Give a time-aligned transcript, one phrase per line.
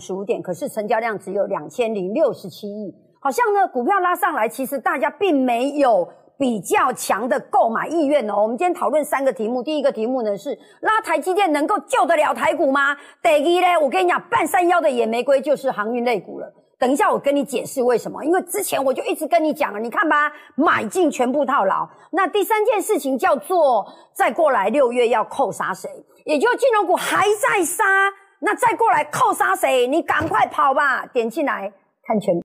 [0.00, 8.42] 十五点，可是成交量只有两千零六十七亿，好像呢股票拉上来，其实大家并没有比较强的购买意愿哦。
[8.42, 12.96] 我们今天讨论三个题目，第一个题目呢是拉台积电能够救得了台股吗？
[13.22, 16.52] 第一呢，我跟你讲，半山腰的野玫瑰就是航运类股了。
[16.76, 21.88] 等一下我跟你解释为什么，因为之前我就一直跟你讲了，你看吧，买进全部套牢。
[22.10, 25.88] 那第三件事情叫做再过来六月要扣杀谁？
[26.24, 27.84] 也就金融股还在杀。
[28.40, 29.86] 那再过来扣杀谁？
[29.86, 31.06] 你赶快跑吧！
[31.06, 31.72] 点进来
[32.06, 32.43] 看全。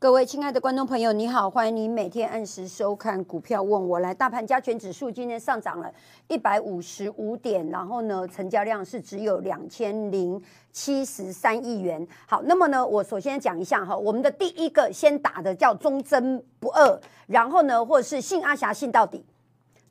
[0.00, 4.14] 各位亲爱的观众朋友，你好，欢迎你每天按时收看股票问我来。
[4.14, 5.92] 大盘加权指数今天上涨了
[6.26, 10.42] 一百五十五点，然后呢，成交量是只有两千零
[10.72, 12.08] 七十三亿元。
[12.26, 19.22] 好，那么呢，我首先讲一下哈，我们的第一个先打的叫忠贞不二，然后呢，或者是信阿霞信到底，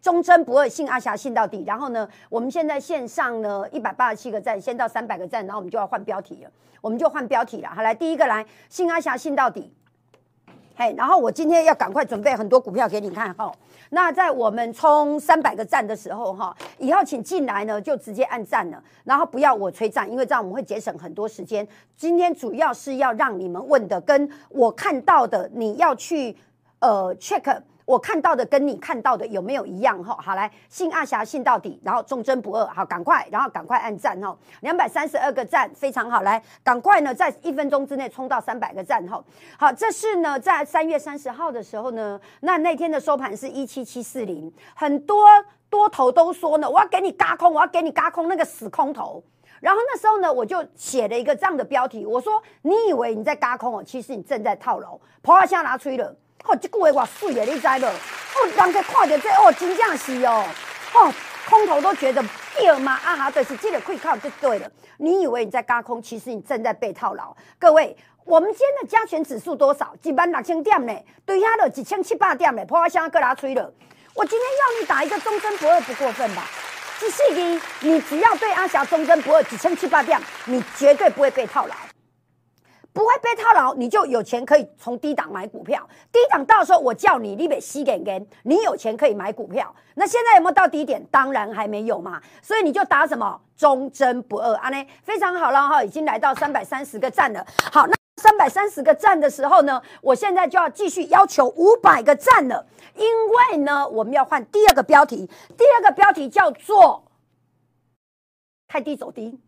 [0.01, 1.63] 忠贞不二信阿霞信到底。
[1.67, 7.69] 然后呢，我们现在线上呢一百八十七个赞，先到三百个赞，然后我们就要换标题了，我们就换标题了。
[7.69, 9.71] 好，来第一个来信阿霞信到底。
[10.79, 13.51] 哎，然后我今天要赶快准备很多股票给你看哈。
[13.89, 21.67] 那在我们冲三百个赞的时候哈，以后请进来呢就直接按赞了，然后不要我催赞，因为这样我们会节省很多时间。
[21.97, 26.33] 今天主要是要让你们问的跟我看到的，你要去
[26.79, 27.61] 呃 check。
[27.89, 30.15] 我看到的跟你看到的有没有一样哈？
[30.21, 39.19] 好来，信阿霞信到底，然后忠贞不二，好，赶快，然后赶快按赞哈，两百三十二个赞，非常好，来，赶快呢，在一分钟之内冲到三百个赞哈。
[39.57, 45.25] 好，这是呢，在三月三十号的时候呢，那那天的收盘是一七七四零，很多
[45.67, 49.23] 多头都说呢，我要给你嘎空，我要给你嘎空那个死空头。
[49.61, 56.15] 然后那时候呢，我就写了一个这样的标题，我说你以为你在嘎空哦，其实你正在套牢，破下现拿吹了。
[56.45, 57.85] 哦，这句话我水的，你知无？
[57.85, 60.45] 哦，人家看到这哦，真正是哦，
[60.93, 61.13] 哦，
[61.49, 62.23] 空头都觉得
[62.55, 62.93] 对嘛？
[62.93, 64.71] 啊哈，就是这个可以靠就对了。
[64.97, 67.35] 你以为你在高空，其实你正在被套牢。
[67.59, 69.93] 各位，我们今天的加权指数多少？
[70.03, 70.93] 一万六千点呢？
[71.25, 72.65] 对下了一千七百点呢？
[72.65, 73.71] 破下现在拿吹了。
[74.15, 76.43] 我今天要你打一个忠贞不二，不过分吧？
[76.99, 81.75] 仔细听，你只要对阿霞忠贞不二，几千七八点，你绝对不会被套牢。
[82.91, 85.87] 不会被套牢，你就有钱可以从低档买股票。
[86.11, 89.73] 低档到时候我叫你，你得吸给给，你有钱可以买股票。
[89.95, 91.03] 那现在有没有到低点？
[91.11, 92.21] 当然还没有嘛。
[92.41, 94.69] 所以你就打什么忠贞不二啊？
[94.69, 97.45] 呢非常好了哈，已经来到三百三十个赞了。
[97.71, 105.29] 好，那三百三十个赞的时候呢，我现在就要继续要求五百个赞了，因为呢，我们要换第二个标题。
[105.57, 107.05] 第二个标题叫做
[108.67, 109.39] 太低走低。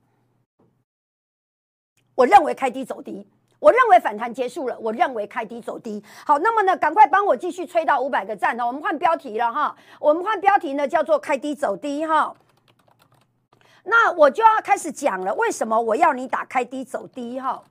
[2.21, 3.25] 我认为开低走低，
[3.57, 6.03] 我认为反弹结束了，我认为开低走低。
[6.23, 8.67] 好，那么呢，赶快帮我继续吹到五百个赞哦。
[8.67, 12.31] 我们换标题了哈，我们换标题呢叫做开低走低哈。
[13.85, 17.63] 那我就要开始讲了，为什么我要你打开低走低哈？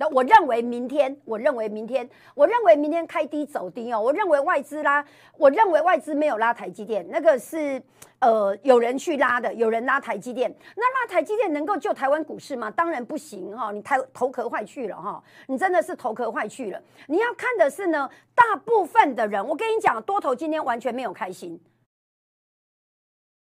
[0.00, 4.00] 那我认为明天，我认为明天，我认为明天开低走低哦。
[4.00, 5.04] 我认为外资拉，
[5.36, 7.82] 我认为外资没有拉台积电，那个是
[8.20, 10.54] 呃有人去拉的，有人拉台积电。
[10.76, 12.70] 那拉台积电能够救台湾股市吗？
[12.70, 16.80] 当然不行哈，你头头壳坏去了哈，你真的是头壳坏去了。
[17.08, 21.60] 你要看的是呢，大部分的人，我跟你讲，多头今天完全没有开心，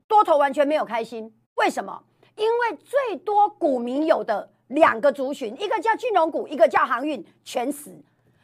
[0.09, 2.03] 多头完全没有开心，为什么？
[2.37, 4.49] 因为最多股民有的。
[4.71, 7.93] 两个族群，一个叫金融股，一个叫航运，全死。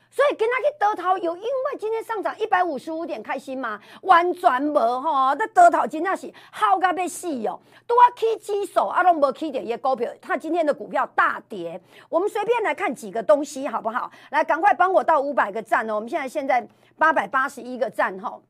[0.09, 3.79] 所以跟他去得头有，因为今天上涨一百五十五点，开心吗？
[4.01, 7.61] 完全无哈，那得头真的是好到要死哦。
[7.87, 11.79] 都要起指数，啊，拢无起点也股票，它今天的股票大跌。
[12.09, 14.11] 我们随便来看几个东西好不好？
[14.31, 15.97] 来，赶快帮我到五百个赞哦。
[15.97, 16.67] 我们现在现在
[16.97, 18.41] 八百八十一个赞哈。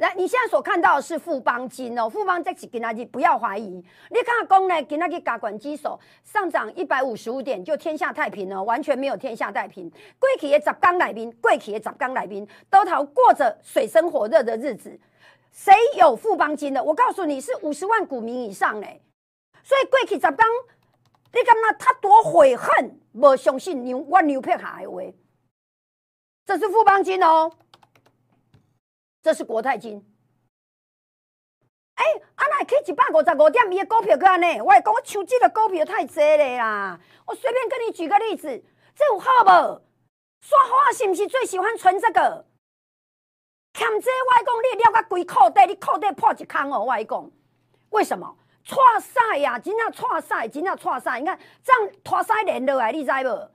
[0.00, 3.68] 来，你现在所看到的是富邦金哦，富邦这几跟他去，不要怀疑。
[3.68, 9.90] 你看讲呢，跟他去加管机手上涨一百五十五点，就天下太平了，完全没有天下太平。
[10.18, 14.98] 贵企的十刚来宾，贵企的十刚来宾，都讨过着水深火热的日子。
[15.52, 16.82] 谁有富邦金的？
[16.82, 19.02] 我告诉你是五十万股民以上嘞。
[19.62, 20.46] 所以贵企十刚，
[21.34, 22.98] 你感觉他多悔恨？
[23.12, 25.02] 无相信牛，我牛皮下的话，
[26.46, 27.52] 这是富邦金哦。
[29.22, 30.02] 这是国泰金，
[31.94, 37.00] 哎，啊那去一百五十五点，伊的股票安尼，我讲我抢这个股票太济了啦。
[37.26, 38.48] 我随便跟你举个例子，
[38.94, 39.82] 这有好无？
[40.40, 42.46] 刷花是不是最喜欢存这个？
[43.74, 46.84] 欠这我讲你了个规裤底，你裤底破一空哦！
[46.84, 47.30] 我讲，
[47.90, 48.36] 为什么？
[48.64, 51.20] 错赛呀，真正错赛，真正错赛。
[51.20, 53.50] 你看这样拖赛连落来，你知无？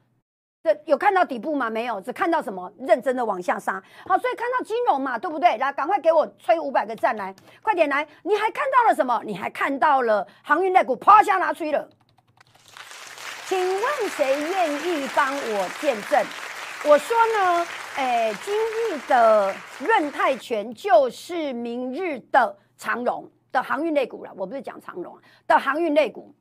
[0.66, 1.70] 这有看到底部吗？
[1.70, 2.74] 没有，只看到什么？
[2.80, 3.74] 认真的往下杀。
[4.08, 5.56] 好，所以看到金融嘛，对不对？
[5.60, 8.08] 来，赶快给我吹五百个赞来，快点来！
[8.24, 9.22] 你还看到了什么？
[9.24, 11.88] 你还看到了航运类股啪下拿吹了。
[13.46, 16.26] 请问谁愿意帮我见证？
[16.88, 24.32] 我说呢，哎，今日的润泰全就是明日的长荣的航运类股了。
[24.36, 25.16] 我不是讲长荣
[25.46, 26.34] 的航运类股，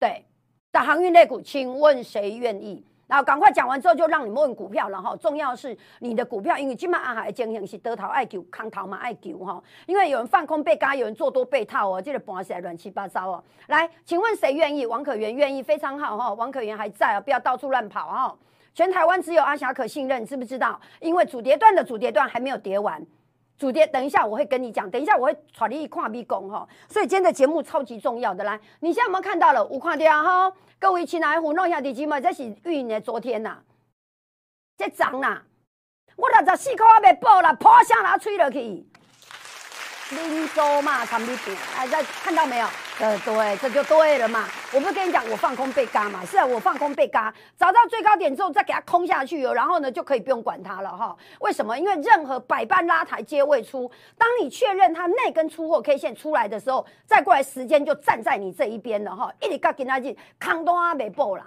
[0.00, 0.26] 对
[0.72, 2.84] 的航运类股，请问谁愿意？
[3.10, 5.16] 然后赶快讲完之后，就让你们问股票了哈。
[5.16, 9.60] 重要是你的股票，因为今晚阿海的经营是得逃爱救，康逃嘛爱救哈。
[9.86, 13.44] 因为有人放空被嘎，有人做多被套哦，这个盘起来乱七八糟哦。
[13.66, 14.86] 来，请问谁愿意？
[14.86, 16.32] 王可元愿意，非常好哈。
[16.34, 18.36] 王可元还在啊，不要到处乱跑哈。
[18.72, 20.80] 全台湾只有阿霞可信任，知不知道？
[21.00, 23.04] 因为主跌段的主跌段还没有跌完，
[23.60, 26.66] 主跌等一下我会跟你讲，等一下我会传你一跨逼拱哈。
[26.88, 29.60] 所以今天的节目超级重要的，来，你现在有没有看到了？
[29.70, 30.50] 有看掉哈。
[30.78, 33.58] 各位亲爱的，弄一下地基嘛，这是运的昨天呐，
[34.78, 35.42] 这涨啦，
[36.16, 38.82] 我六十四块还没报啦，破下拿吹了去。
[40.10, 42.66] 林州嘛，长鼻点，哎，在看到没有？
[42.98, 44.46] 呃，对，这就对了嘛。
[44.72, 46.24] 我不是跟你讲，我放空被嘎嘛？
[46.26, 51.16] 是啊，我放空被嘎，找到最高点之后再给它空下去哦，然后呢就可以不用管它了哈。
[51.38, 51.78] 为什么？
[51.78, 59.32] 因为任何百般拉抬皆未出，当你确认它那根出货 K 线出来的时候，再过来时间就站在你这一边了哈。
[59.40, 61.44] 一直跟他进，空单啊没报啦。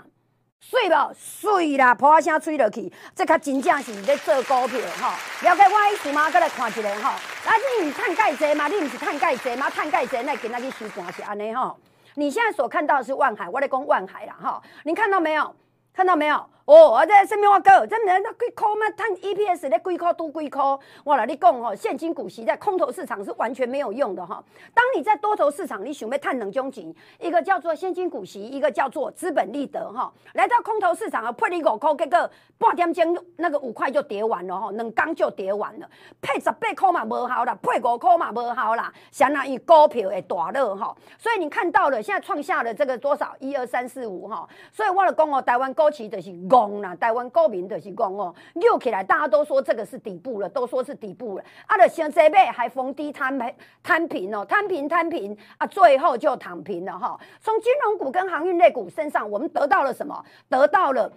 [0.69, 5.09] 水无水啦，破声吹落去，这较真正是咧做股票吼。
[5.41, 6.31] 了解我意思吗？
[6.31, 7.09] 再来看一个吼。
[7.09, 8.67] 啊，你毋趁介济吗？
[8.67, 9.69] 你毋是趁介济吗？
[9.69, 11.77] 探盖济那今仔日收盘是安尼吼。
[12.15, 14.63] 你现在所看到的是万海，我咧讲万海啦吼。
[14.83, 15.55] 你看到没有？
[15.93, 16.49] 看到没有？
[16.65, 17.85] 哦，啊，这什么话讲？
[17.89, 20.63] 这人那几块嘛，赚 EPS 咧几块都几块。
[21.03, 24.41] 我来你讲哦，现金股息在空头市场是完全没有用的哈。
[24.73, 30.09] 当你在多头市场，你想要探两种钱，一个叫做现金股息，一个叫做资本利得哈。
[30.35, 35.89] 来到空头市场啊，配你五块，结果半点钟那个五块就跌完了哈，两刚就跌完了。
[36.21, 40.95] 配十八块嘛无效啦，配五块嘛无效啦，相当于股票的大热哈。
[41.17, 43.35] 所以你看到了，现在创下了这个多少？
[43.39, 44.47] 一二三四五哈。
[44.71, 46.31] 所以我了讲哦，台湾股市就是。
[46.53, 51.43] 讲啦，台湾股民就是讲哦，溜起来，大家都说这个是底部了，都说是底部了。
[51.65, 57.19] 啊，的像这边还逢低摊平，摊平哦，摊平摊平啊，最后就躺平了哈。
[57.41, 60.23] 从金融股跟航运类股身上，我们得到了什么？
[60.47, 61.11] 得到了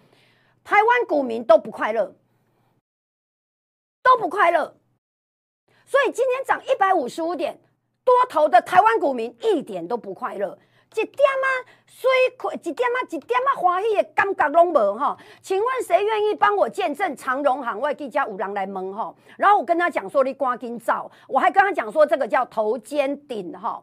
[0.65, 2.15] 台湾股民都不快乐，
[4.03, 4.75] 都不快乐。
[5.85, 7.61] 所以今天涨一百五十五点，
[8.05, 10.59] 多头的台湾股民一点都不快乐。
[10.97, 11.47] 一点啊，
[11.87, 12.09] 水
[12.39, 15.17] 亏一点啊，一点啊欢喜的感觉拢无哈。
[15.43, 19.15] 请问谁愿意帮我见证长荣行外地家有人来问哈？
[19.37, 23.83] 然后我跟他讲说，你赶紧照，我还跟他讲说，这个叫头肩顶哈。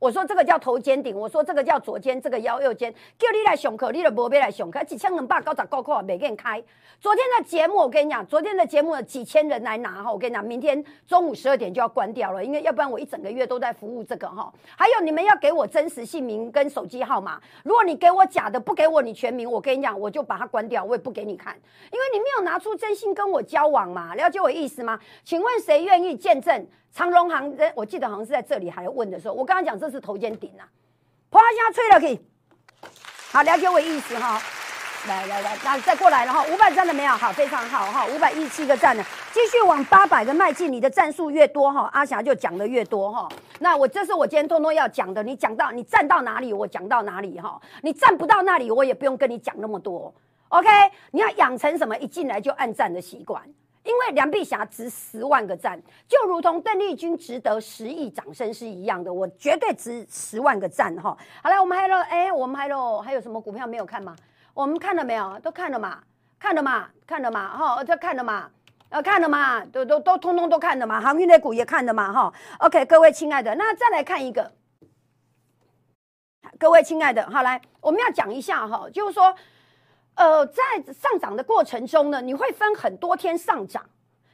[0.00, 6.60] 我说这个叫头肩顶，我说这个叫左肩，这个腰右肩，叫你来上课，你就无必来上课，一千两百九十九块没给你开。
[6.98, 14.50] 昨天的节目我跟你讲，昨天的节目有几千人来拿哈，我跟你讲，明天中午十二点就要关掉了，因为要不然我一整个月都在服务这个哈。
[14.74, 21.54] 还有你们要给我真实姓名跟手机号码，如果你给我假的，不给我你全名，我跟你讲，我就把它关掉，我也不给你看，
[21.92, 24.98] 因为你没有拿出真心跟我交往嘛，了解我意思吗？
[25.24, 26.66] 请问谁愿意见证？
[26.92, 30.66] 长荣行，我记得好像是在这里还问的时候，我刚刚讲这是头肩顶啊，
[31.30, 32.20] 啪一下吹了可以，
[33.30, 34.40] 好了解我意思哈，
[35.06, 37.12] 来来来，那再过来了哈，五百站了没有？
[37.12, 43.28] 好，非常好哈，五百一十七个站呢，继续往八百个迈进，你的战术越多哈，阿霞就讲的越多哈。
[43.60, 50.12] 那我这是我今天通通要讲的，你讲到你站到哪里，我讲到哪里哈，你站不到那里，我也不用跟你讲那么多
[50.48, 50.68] ，OK？
[51.12, 51.96] 你要养成什么？
[51.98, 53.42] 一进来就按赞的习惯。
[53.82, 61.16] 因为梁碧霞值十万个赞，就如同邓丽君值得十亿掌声是一样的，我绝对值十万个赞哈。
[61.42, 64.14] 好了，我们还有哎，我们还有还有什么股票没有看吗？
[64.52, 65.38] 我们看了没有？
[65.40, 66.02] 都看了嘛？
[66.38, 66.88] 看了嘛？
[67.06, 67.56] 看了嘛？
[67.56, 68.50] 哈，这看了嘛？
[68.90, 69.64] 呃，看了嘛？
[69.64, 71.00] 都都都通通都看了嘛？
[71.00, 72.12] 航运类股也看了嘛？
[72.12, 74.52] 哈，OK，各位亲爱的，那再来看一个，
[76.58, 79.34] 各位亲爱的，好来，我们要讲一下哈，就是说。
[80.20, 80.62] 呃，在
[80.92, 83.82] 上涨的过程中呢，你会分很多天上涨，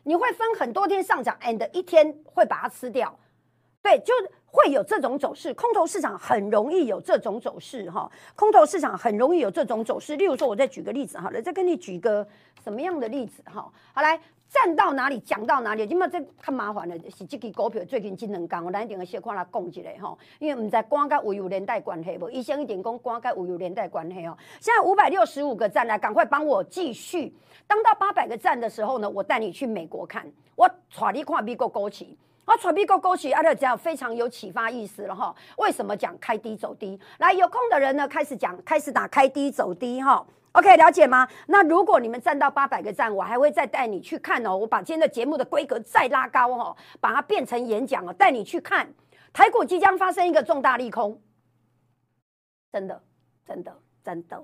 [0.02, 3.16] 你会分很多天上涨，and 一天会把它吃掉，
[3.80, 4.12] 对，就
[4.46, 5.54] 会有这种走势。
[5.54, 10.16] 空头市场很容易有这种走势哈，空头市场很容易有这种走势。
[10.16, 12.26] 例如说，我再举个例子好了，再跟你举个
[12.64, 13.72] 什么样的例子哈？
[13.94, 14.20] 好来。
[14.48, 24.38] 站到哪里讲到哪里，今嘛这较麻烦的是这支股票最近真能讲，我咱一定要先看来讲一下吼，因为唔知关甲有有连带关系无，医生一点讲关甲有有连带关系哦。
[24.60, 27.34] 现在五百六十五个站来，赶快帮我继续。
[27.66, 30.24] 当到八百个站的时候呢，我带你去美国看，
[30.54, 32.06] 我带你看美国股市，
[32.44, 35.34] 我带美国股市，阿德讲非常有启发意思了哈。
[35.58, 36.98] 为什么讲开低走低？
[37.18, 40.24] 来，有空的人呢，开始讲，开始打开低走低哈。
[40.56, 41.28] OK，了解吗？
[41.48, 44.56] 那如果你们站到八百个赞，我还会再带你去看哦。
[44.56, 48.88] 我把今天的节目的规格再拉高哦，把它变成演讲哦，带你去看
[49.34, 51.20] 台股即将发生一个重大利空，
[52.72, 53.02] 真的，
[53.46, 54.42] 真的，真的。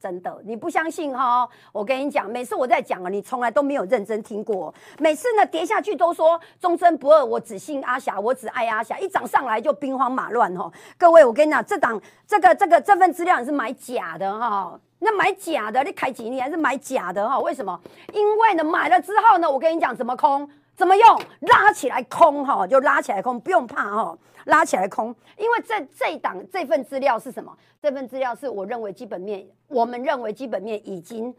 [0.00, 1.48] 真的，你不相信哈？
[1.72, 4.72] 我跟你讲，每次我在讲啊，你从来都没有认真听过。
[5.00, 8.96] 每次呢跌下去都说忠贞不二，我只信阿霞，我只爱阿霞。
[9.00, 10.70] 一涨上来就兵荒马乱哈。
[10.96, 14.80] 各位，我跟你讲，这档这个这个这份资料你是买假的哈。
[14.98, 17.38] 那买假的，你开几年还是买假的哈？
[17.40, 17.80] 为什么？
[18.12, 20.48] 因为呢买了之后呢，我跟你讲怎么空。
[20.76, 25.12] 怎么用拉起来空哈，就拉起来空，不用怕哈，拉起来空。
[25.36, 27.52] 因为这这一档这份资料是什么？
[27.82, 31.34] 这份资料是我认为基本面，我们认为基本面已经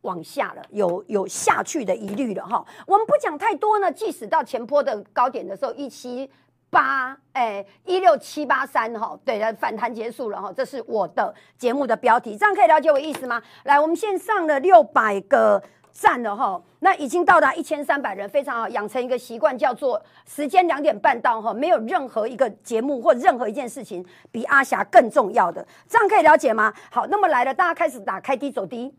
[0.00, 2.64] 往下了，有有下去的疑虑了哈。
[2.86, 6.30] 我们不讲太多呢，即使到前坡的高点的时候，一七
[6.70, 13.42] 八哎一六七八三哈，对的反弹结束了哈，这是我的节目的标题，这样可以了解我意思吗？
[13.64, 15.62] 来，我们现上了六百个。
[15.90, 26.72] 赞了哈，那已经到达一千三百人，非常好，养成一个习惯，叫做时间两点半到哈，没有任何一个节目或任何一件事情比阿霞更重要的，这样可以了解吗？
[26.92, 28.94] 好，那么来了，大家开始打开低走低，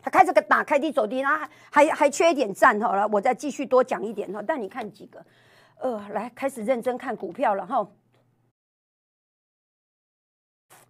[0.00, 5.22] 他开始个打开低走低，然后还还缺一点赞好了，我再继续多讲一点哈，但你看几个，
[5.76, 7.88] 呃，来开始认真看股票了哈，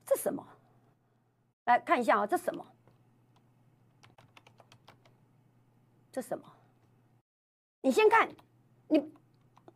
[0.05, 0.47] 这什么？
[1.65, 2.65] 来看一下啊，这什么？
[6.13, 6.45] 这什么？
[7.81, 8.29] 你先看，
[8.89, 9.13] 你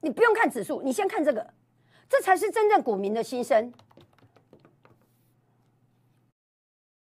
[0.00, 1.54] 你不用看指数，你先看这个，
[2.08, 3.72] 这才是真正股民的心声。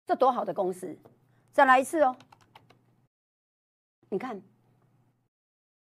[0.06, 0.98] 这多好的公司！
[1.52, 2.16] 再来一次哦。
[4.08, 4.36] 你看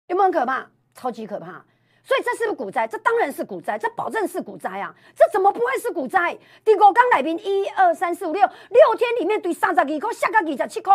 [0.08, 0.70] 有没有很可怕？
[0.94, 1.66] 超级可怕！
[2.04, 2.86] 所以这是不是股灾？
[2.86, 4.94] 这当然是股灾，这保证是股灾啊！
[5.16, 6.38] 这怎么不会是股灾？
[6.66, 10.94] 第五刚来宾，一二三四五六六天里面对三十二块，下个二十七块。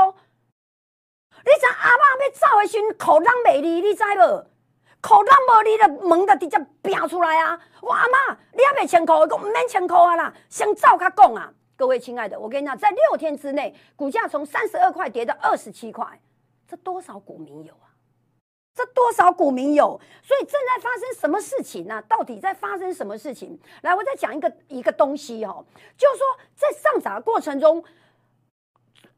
[1.38, 4.46] 你知阿妈要走的时阵，口浪美丽，你知无？
[5.00, 7.58] 口浪无你的门就直接拼出来啊！
[7.80, 11.50] 我阿妈，你还没千块，我唔免千块啊啦，先走卡讲啊！
[11.74, 16.20] 各位亲爱的，我跟你讲，在六天之内，股价从三十二块跌到二十七块，
[16.66, 17.87] 这多少股民有啊？
[18.78, 20.00] 这多少股民有？
[20.22, 22.00] 所以正在发生什么事情呢？
[22.08, 23.58] 到底在发生什么事情？
[23.82, 25.64] 来，我再讲一个一个东西哦，
[25.96, 27.82] 就是说在上涨的过程中，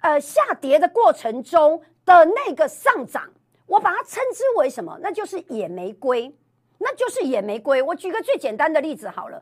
[0.00, 1.83] 呃，下跌的过程中。
[2.02, 3.31] 的那个上涨，
[3.67, 4.99] 我把它称之为什么？
[5.00, 6.35] 那就是野玫瑰，
[6.79, 7.81] 那就是野玫瑰。
[7.81, 9.40] 我举个最简单的例子好了，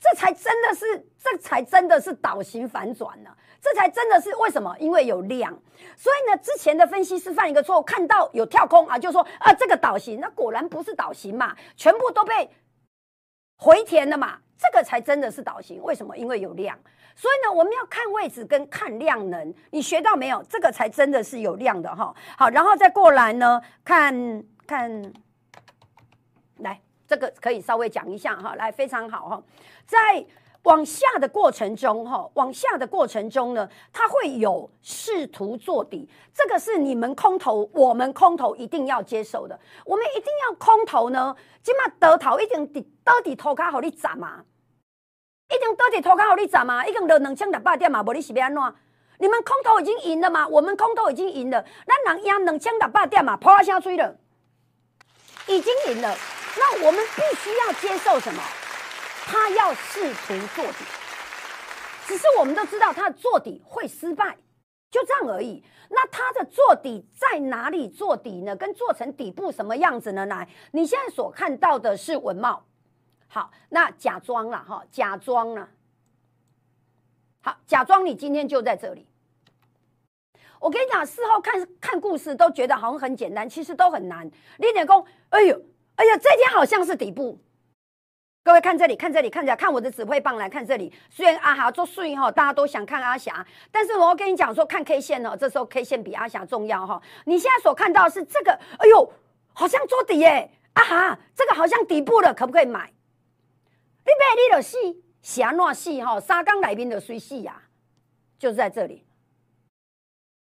[0.00, 3.30] 这才真的是，这才真的是倒行反转呢。
[3.64, 4.76] 这才真的是为什么？
[4.78, 5.50] 因为有量。
[5.96, 12.50] 所以呢，之前的分析师犯一个错误，看到有跳空啊，就说啊，这个倒型，那果然不是倒型嘛，全部都被
[13.56, 14.38] 回填了嘛。
[14.58, 15.82] 这个才真的是倒型。
[15.82, 16.14] 为什么？
[16.14, 16.78] 因为有量。
[17.16, 20.42] 所以呢，我们要看位置跟看量能，你学到没有？
[20.42, 22.14] 这个才真的是有量的哈。
[22.36, 25.12] 好，然后再过来呢，看看，
[26.58, 28.54] 来这个可以稍微讲一下哈。
[28.56, 29.42] 来，非常好哈，
[29.86, 30.22] 在
[30.64, 39.58] 往下的过程中哈，往下的过程中呢，它会有试图做底，这个是你们空头，我们空头一定要接受的。
[39.86, 44.44] 我们一定要空头呢，起码得头一定底到底头卡好你涨嘛。
[45.50, 46.86] 一定到底投靠好你涨嘛？
[46.86, 48.02] 一定落两千六百点嘛？
[48.02, 48.74] 无你是要安怎？
[49.18, 50.48] 你们空头已经赢了吗？
[50.48, 53.36] 我们空头已经赢了，那人赢两千六百点嘛？
[53.36, 54.16] 破声吹了，
[55.46, 56.16] 已经赢了。
[56.56, 58.42] 那我们必须要接受什么？
[59.26, 60.84] 他要试图做底，
[62.06, 64.36] 只是我们都知道他的做底会失败，
[64.90, 65.64] 就这样而已。
[65.90, 68.54] 那他的做底在哪里做底呢？
[68.56, 70.26] 跟做成底部什么样子呢？
[70.26, 72.64] 来，你现在所看到的是文茂。
[73.28, 75.68] 好，那假装了哈，假装了。
[77.40, 79.06] 好，假装你今天就在这里。
[80.60, 84.30] 我跟你讲，事后看看故事都觉得好像很简单，其实都很难。
[84.58, 85.60] 立点功，哎呦，
[85.96, 87.38] 哎呀，这天好像是底部。
[88.44, 90.92] 各位看这里，看这里，看着看我的指挥棒来看这里。
[91.08, 97.00] 虽然阿霞做顺哈，大家都想看阿霞，但是我要跟你讲说，看 K 线哦，这时候 K 线比阿霞重要哈。
[97.24, 99.12] 你现在所看到是这个，哎呦，
[99.54, 102.92] 好像做底耶，阿哈，这个好像底部了，可不可以买？
[104.04, 104.76] 你买你就死，
[105.22, 106.20] 是安怎死吼？
[106.20, 107.62] 三缸内面就水死呀，
[108.38, 109.06] 就是在这里，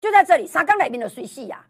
[0.01, 1.67] 就在这里，三缸内面的水死呀。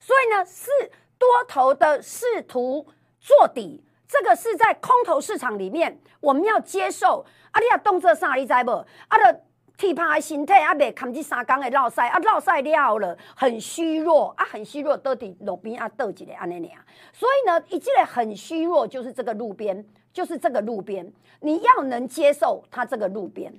[0.00, 0.70] 所以呢，是
[1.16, 2.86] 多头的试图
[3.18, 7.24] 做底，这个是在空头市场里面我们要接受。
[7.50, 8.34] 啊，你啊动作啥？
[8.34, 8.86] 你知无？
[9.08, 9.40] 啊，的
[9.78, 16.84] 体魄身体啊，未扛这三缸的绕晒啊，绕晒了了，很虚弱啊，很虚弱，倒伫路边啊，倒一个安尼尔。
[17.12, 19.84] 所以呢，一进来很虚弱，就是这个路边。
[20.12, 23.50] 就是这个路边，你要能接受它这个路边，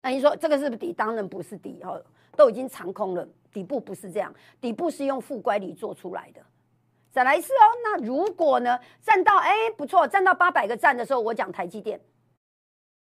[0.00, 0.90] 那你说这个是不是底？
[0.90, 2.02] 当然不是底哦，
[2.34, 3.28] 都已经长空了。
[3.52, 6.40] 底部不是这样，底部是用负乖离做出来的。
[7.18, 12.00] 再来一次哦，那如果呢站到哎不错，站到八百个站的时候，我讲台积电。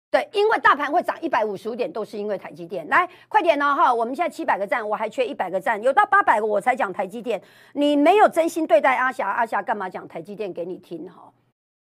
[0.09, 2.89] 对，因为大盘会涨一百五十五点，都是因为台积电。
[2.89, 3.93] 来，快点哦哈！
[3.93, 7.39] 我们现在七百个站，我还缺一百个站，有到八百个我才讲台积电。
[7.73, 11.31] 你没有真心对待阿霞，阿霞干嘛讲台积电给你听哈？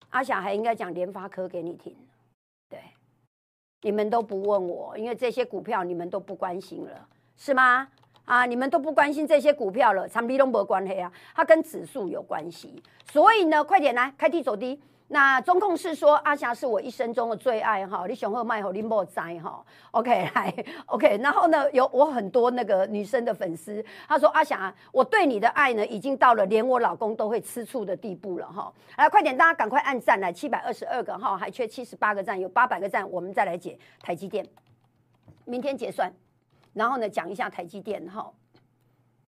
[0.10, 1.96] 阿霞还应该讲联发科给你听。
[2.68, 2.78] 对，
[3.84, 7.88] 你们都不问我，因为这些股票你们都不关心了，是吗？
[8.26, 12.82] 啊，你们都不关心这些股票了，长比都没关系啊，它跟指数有关系。
[13.12, 14.80] 所以呢，快点来，开低走低。
[15.14, 19.62] 那中控是说阿霞是我一生中的最爱哈，你雄厚卖后你莫摘哈
[19.92, 34.48] ，OK 来 OK，然后呢有我很多那个女生的粉丝，她说阿霞，我对你的爱呢已经到了连我老公都会吃醋的地步了哈，来快点大家赶快按赞来，七百二十二个哈，还缺七十八个赞，有八百个赞，我们再来解台积电，
[35.44, 36.10] 明天结算，
[36.74, 38.32] 然后呢讲一下台积电哈，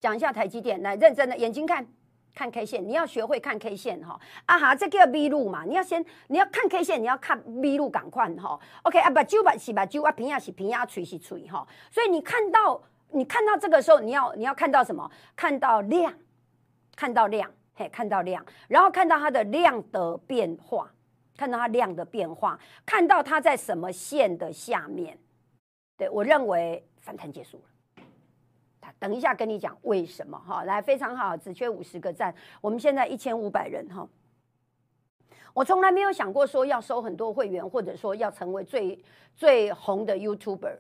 [0.01, 1.87] 讲一下台积电，来认真的眼睛看。
[2.35, 8.59] 看 K 线，你要学会看 K 线哈啊哈，这叫 V 路嘛，你要先你要看 K 线，你要看 V 路赶快哈。
[8.85, 11.69] OK 啊，把揪把是把揪啊，平压是平压，锤是锤哈。
[11.91, 15.11] 所以你看到你看到这个时候，你要你要看到什么？
[15.37, 16.11] 看到量，
[16.97, 20.91] 看到量，嘿，看到量，然后看到它的量的变化，
[21.37, 25.19] 看到它量的变化，看到它在什么线的下面。
[25.99, 27.65] 对我认为反弹结束了。
[28.99, 34.09] 等一下跟你讲为什么哈，来非常好，只缺五十个赞，我们现在一千五百人哈。
[35.53, 38.99] 我从来没有想过说要收很多会员，或者说要成为最
[39.37, 40.79] 最红的 YouTuber，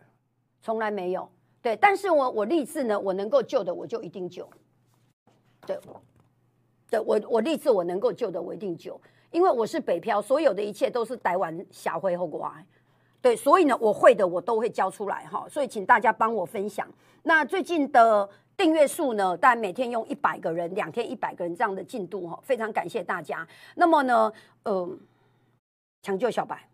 [0.60, 1.30] 从来没有。
[1.60, 4.48] 对，但是我我立志呢，我能够救的我就一定救。
[5.66, 5.78] 对，
[6.90, 9.00] 对我我立志我能够救的我一定救，
[9.30, 12.52] 因为我是北漂，所有的一切都是台湾小会后果。
[13.22, 16.86] 对，所以呢，我会的我都会教出来哈，所以请大家帮我分享。
[17.22, 23.46] 那最近的订阅数呢，大概每天用一百个人，两天一百个人这样的进度哈，非常感谢大家。
[23.76, 24.32] 那么呢，
[24.64, 24.98] 嗯，
[26.02, 26.68] 抢救小白，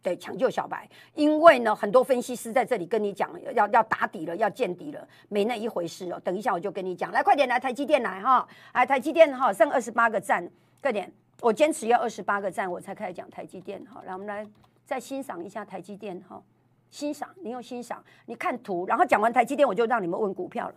[0.00, 6.18] 对，抢救小白，因为呢，很多分析师在这里跟你讲要要打底了，要见底了，没那一回事哦。
[6.24, 14.02] 等一下我就跟你讲，来快点来台积电来哈，来台积电哈，剩二十八个赞，快点，我坚持要二十八个赞，我才开始讲台积电哈。
[14.06, 14.46] 来，我们来。
[14.90, 16.42] 再欣赏一下台积电哈，
[16.90, 20.74] 欣赏，你用欣赏，你看图，然后讲完台积电，我就让你们问股票了。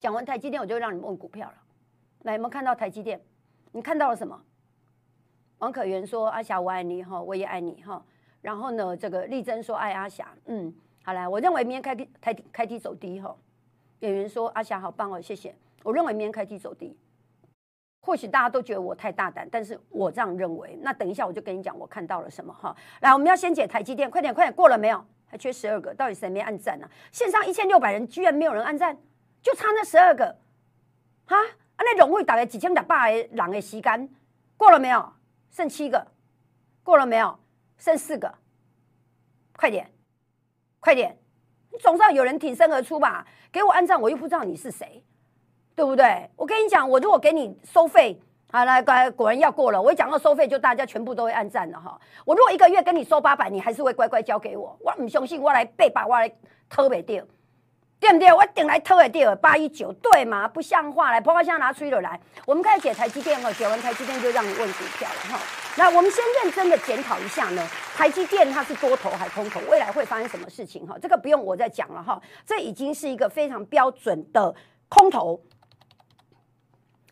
[0.00, 1.54] 讲完台积电，我就让你们问股票了。
[2.22, 3.20] 来，有没有看到台积电？
[3.70, 4.42] 你看到了什么？
[5.58, 8.04] 王可元说：“阿霞，我爱你哈，我也爱你哈。”
[8.42, 10.74] 然后呢，这个丽珍说：“爱阿霞。”嗯，
[11.04, 13.36] 好来，我认为明天开低，开低，开低走低哈。
[14.00, 16.98] 演员说：“阿霞好棒哦，谢谢。”我认为明天开低走低。
[18.00, 20.78] 或许大家都觉得我太大胆，但是我这样认为。
[20.82, 22.74] 那等一下我就跟你讲我看到了什么哈。
[23.00, 25.04] 来，我们要先解台积电，快点快点，过了没有？
[25.26, 26.90] 还缺十二个，到底谁没按赞呢？
[27.12, 28.96] 线上一千六百人，居然没有人按赞，
[29.40, 30.36] 就差那十二个，
[31.26, 31.36] 哈？
[31.36, 34.08] 啊，那荣会打了几千打八个人的时间，
[34.56, 35.12] 过了没有？
[35.50, 36.04] 剩七个，
[36.82, 37.38] 过了没有？
[37.78, 38.34] 剩四个，
[39.56, 39.88] 快点，
[40.80, 41.16] 快点，
[41.70, 43.24] 你总算有人挺身而出吧？
[43.52, 45.04] 给我按赞，我又不知道你是谁。
[45.74, 46.28] 对不对？
[46.36, 48.20] 我跟你讲，我如果给你收费，
[48.52, 49.80] 好来，果然要过了。
[49.80, 51.98] 我一讲到收费，就大家全部都会按赞了哈。
[52.24, 54.76] 我如果一个月跟你收八百，你还是会乖乖交给我。
[54.80, 56.28] 我唔相信，我来背把我来
[56.68, 57.24] 偷不掉，
[57.98, 58.32] 对不对？
[58.32, 60.46] 我顶来偷不掉八一九，对吗？
[60.48, 62.20] 不像话，来，婆婆现在拿出一了来。
[62.44, 65.40] 我们开始解台积电哈，解完台积电就让你问股票了哈。
[65.76, 69.60] 那我们先认真的检讨一下呢，台积电它是多头还空头？
[69.70, 70.98] 未来会发生什么事情哈？
[71.00, 74.52] 这个不用我再讲了哈，这已经是一个非常标准的
[74.88, 75.40] 空头。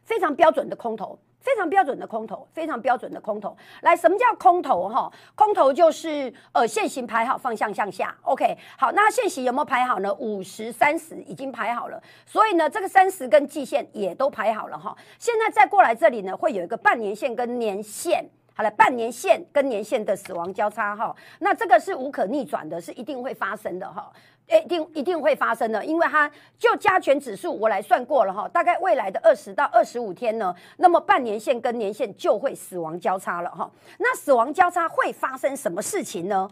[0.09, 3.55] 非常标准的空头，非常标准的空头，非常标准的空头。
[3.83, 4.89] 来，什么叫空头？
[4.89, 8.17] 哈，空头就是呃，线形排好，方向向下。
[8.23, 10.11] OK，好，那线形有没有排好呢？
[10.15, 14.97] 五十、三十已经排好了，所以呢，这个三十跟季线也都排好了哈。
[15.19, 18.25] 现在再过来这里呢，会有一个半年线跟年线。
[18.55, 24.11] 好了，半年线跟年线的死亡交叉哈，那这个是无可逆转的，是一定会发生的哈。
[24.51, 33.71] 一定一定会发生的，因为它就加权指数，我来算过了哈，大概未来的二十到二十五天呢，那么半年线跟年线就会死亡交叉了哈。
[33.99, 36.51] 那死亡交叉会发生什么事情呢？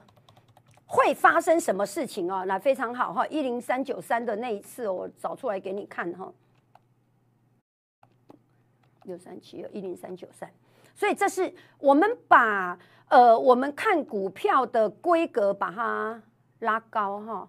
[0.84, 2.44] 会发生什么事情啊？
[2.44, 6.30] 那非常好哈，一零三九三的那一次我找出来给你看哈，
[9.04, 10.50] 六三七二一零三九三，
[10.94, 12.78] 所以这是我们把
[13.08, 16.22] 呃我们看股票的规格把它
[16.58, 17.48] 拉高哈。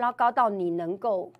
[0.00, 1.30] 拉高到你能够，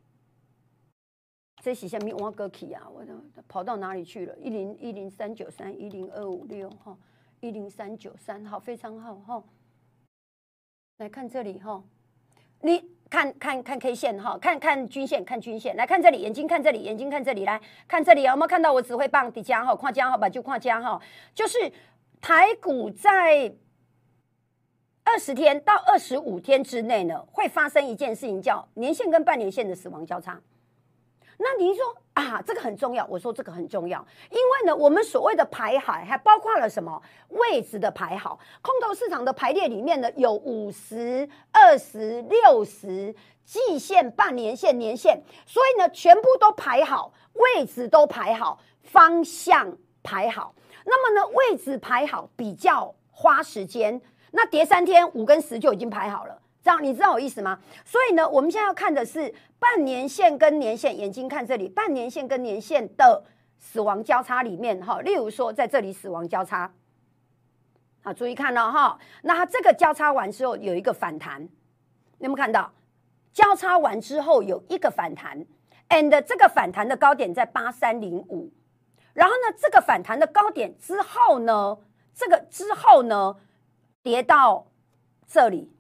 [1.63, 2.87] 这是下面挖个起啊！
[2.89, 3.03] 我
[3.49, 4.37] 跑到哪里去了？
[4.37, 6.97] 一零一零三九三一零二五六哈，
[7.41, 9.43] 一零三九三好，非常好哈。
[10.99, 11.83] 来看这里哈，
[12.61, 21.01] 你看看看 K 线哈，看看均线，看均线，来看这里，眼睛看这里，眼睛看这里，来看这里有没有看到我指挥棒底加哈，跨加哈吧，就跨加哈，
[21.35, 21.73] 就是
[22.21, 23.51] 台股在
[25.13, 30.41] 二十天到二十五天之内呢，会发生一件事情，叫年线跟半年线的死亡交叉。
[31.37, 33.05] 那您说啊，这个很重要。
[33.07, 38.39] 我说这个很重要，因为呢，我们所谓的排好，还包括了什么位置的排好。
[38.63, 43.13] 空头市场的排列里面呢，有五十二十六十
[43.45, 50.55] 季线、半年线、年线，所以呢，全部都排好，位置都排好，方向排好。
[50.85, 54.01] 那么呢，位置排好比较花时间，
[54.33, 56.41] 那叠三天五跟十就已经排好了。
[56.63, 57.59] 这样你知道我意思吗？
[57.85, 63.25] 所以呢，我们现在要看的是半年线跟年线，眼睛看这里，半年线跟年线的
[63.59, 65.01] 死亡交叉里面哈。
[65.01, 66.71] 例如说，在这里死亡交叉，
[68.03, 68.99] 好，注意看了哈。
[69.23, 71.41] 那它这个交叉完之后有一个反弹，
[72.19, 72.71] 有没有看到？
[73.33, 75.47] 交叉完之后有一个反弹
[75.89, 78.53] ，and 这个反弹的高点在八三零五，
[79.15, 81.79] 然后呢，这个反弹的高点之后呢，
[82.13, 83.37] 这个之后呢，
[84.03, 84.67] 跌到
[85.27, 85.73] 这里。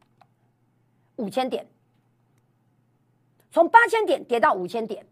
[1.17, 1.69] 五千点，
[3.51, 5.07] 从八千点跌到五千点，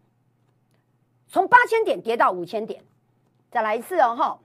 [1.27, 2.83] 从八千点跌到五千点，
[3.51, 4.39] 再来一次哦哈。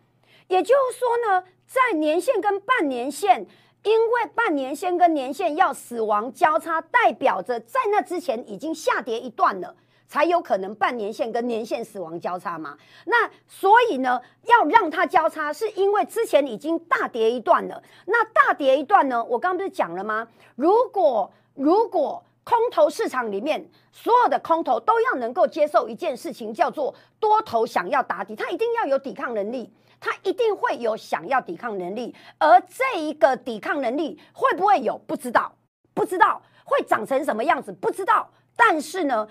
[0.48, 3.46] 也就是说呢，在年线跟半年线，
[3.82, 9.74] 因为半年线跟年线要死亡交叉，代表着在那之前已经下跌一段了，
[10.06, 12.76] 才有可能半年线跟年线死亡交叉嘛。
[13.06, 17.82] 那所以呢，要让它交叉，是因为之前已经大跌一段了。
[18.06, 20.28] 那大跌一段呢，我刚刚不是讲了吗？
[20.56, 32.14] 如果如果空头市场里面所有的空头都要能够接受一件事情，叫做多头想要打底，它一定要有抵抗能力，它一定会有想要抵抗能力。
[32.38, 34.98] 而这一个抵抗能力会不会有？
[35.06, 35.50] 不知道，
[35.94, 38.28] 不知道会长成什么样子，不知道。
[38.54, 39.26] 但是呢，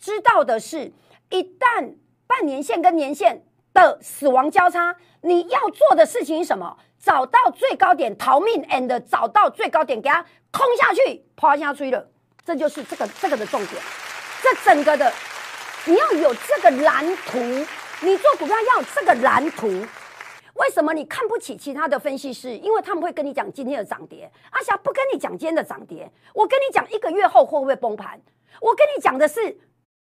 [0.00, 0.92] 知道的是，
[1.28, 1.94] 一旦
[2.26, 6.78] 半年线跟年线的死亡交叉，你要做的事情是什么？
[6.98, 12.06] 找到最高点逃命，and 找到最高点给它空下去，抛下去了，
[12.44, 13.82] 这就是这个这个的重点。
[14.42, 15.12] 这整个的
[15.86, 17.38] 你要有这个蓝图，
[18.00, 19.68] 你做股票要这个蓝图。
[20.54, 22.54] 为什么你看不起其他的分析师？
[22.56, 24.30] 因为他们会跟你讲今天的涨跌。
[24.50, 28.20] 阿霞不跟你讲今天的涨跌，我跟你讲一个月后会不会崩盘。
[28.60, 29.58] 我跟你讲的是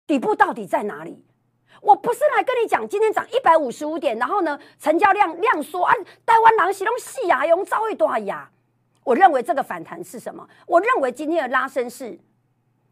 [0.06, 1.24] 底部到底在哪里。
[1.80, 5.92] 我不是来跟你讲今天涨一百五十五点，然后呢，成交量量缩啊，
[6.24, 8.48] 台湾狼喜用细啊，用遭遇多呀。
[9.02, 10.48] 我认为这个反弹是什么？
[10.66, 12.16] 我认为今天的拉升是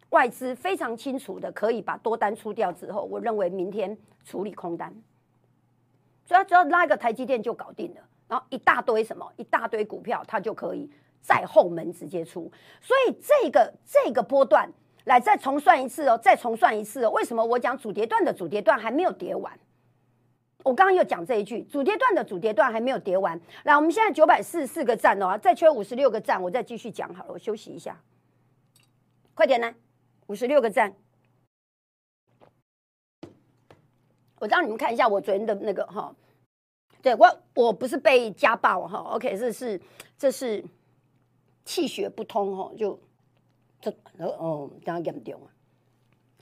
[0.09, 4.93] 外资非常清楚的，可以把多单出掉之后，我认为明天处理空单，
[6.25, 12.51] 所以只要拉一个台积电就搞定了，然后一大堆什么，一大堆股票，它就可以在后门直接出。
[12.81, 14.69] 所以这个这个波段。
[15.05, 17.11] 来，再重算一次哦，再重算一次哦。
[17.11, 19.59] 为什么我讲主跌段的主跌段还没有跌完？
[20.63, 23.41] 我刚刚又讲这一句，主跌段的主跌段还没有跌完。
[23.65, 27.33] 来，我们现在九百四十四个站哦，再缺五十六个站，我再继续讲好了。
[27.33, 27.99] 我休息一下，
[29.35, 29.75] 快点来，
[30.27, 30.95] 五十六个站。
[34.39, 36.15] 我让你们看一下我昨天的那个哈，
[37.01, 39.81] 对我我不是被家暴哈，OK，这是
[40.19, 40.63] 这是
[41.65, 43.01] 气血不通哈，就。
[43.81, 45.49] 这哦，这样严重啊，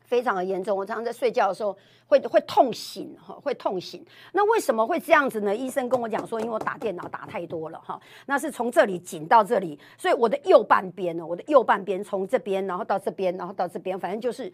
[0.04, 0.76] 非常的严重。
[0.76, 4.04] 我常常在睡觉的时候会会痛醒哈，会痛醒。
[4.32, 5.54] 那为什么会这样子呢？
[5.54, 14.52] 医生跟我讲说，因为我打电脑打太多了哈，那是从这里紧到这里，所以我的右半边呢，我的右半边从这边然后到这边，然后到这边，反正就是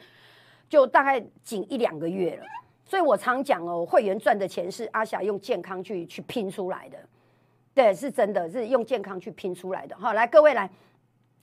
[0.68, 2.44] 就大概紧一两个月了。
[2.84, 6.98] 所以我常讲哦，会员赚的钱是阿霞用健康去去拼出来的，
[7.72, 9.96] 对，是真的是用健康去拼出来的。
[9.96, 10.68] 好，来各位来。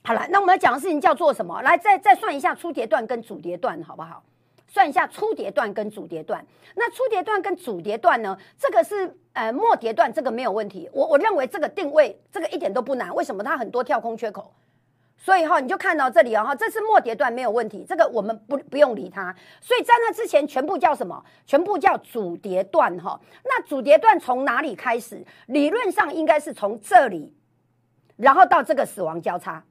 [0.04, 1.62] 好了，那我们要讲的事情叫做什么？
[1.62, 4.22] 来，再再算一下初跌段跟主跌段，好不好？
[4.66, 6.44] 算一下初跌段跟主跌段。
[6.74, 8.36] 那初跌段跟主跌段呢？
[8.58, 10.90] 这个是呃末跌段，这个没有问题。
[10.92, 13.14] 我我认为这个定位这个一点都不难。
[13.14, 13.44] 为什么？
[13.44, 14.52] 它很多跳空缺口，
[15.18, 17.84] 所以哈你就看到这里哦哈，这是末跌段没有问题。
[17.86, 19.32] 这个我们不不用理它。
[19.60, 21.22] 所以在那之前全部叫什么？
[21.46, 23.20] 全部叫主跌段哈。
[23.44, 25.24] 那主跌段从哪里开始？
[25.46, 27.32] 理论上应该是从这里，
[28.16, 29.62] 然后到这个死亡交叉。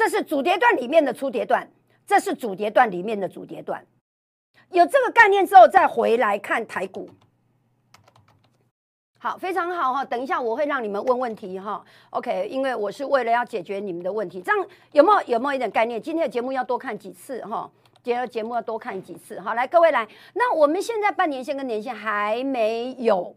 [0.00, 1.70] 这是主跌段里面的初跌段，
[2.06, 3.84] 这是主跌段里面的主跌段。
[4.70, 7.10] 有这个概念之后，再回来看台股。
[9.18, 10.02] 好，非常好哈。
[10.02, 11.84] 等一下我会让你们问问题哈。
[12.08, 16.00] OK，因为我是为了要解决你们的问题，这样有没有有没有一点概念？
[16.00, 17.70] 今天的节目要多看几次哈。
[18.02, 19.38] 今天的节目要多看几次。
[19.38, 23.36] 好，来各位来，那我们现在半年线跟年线还没有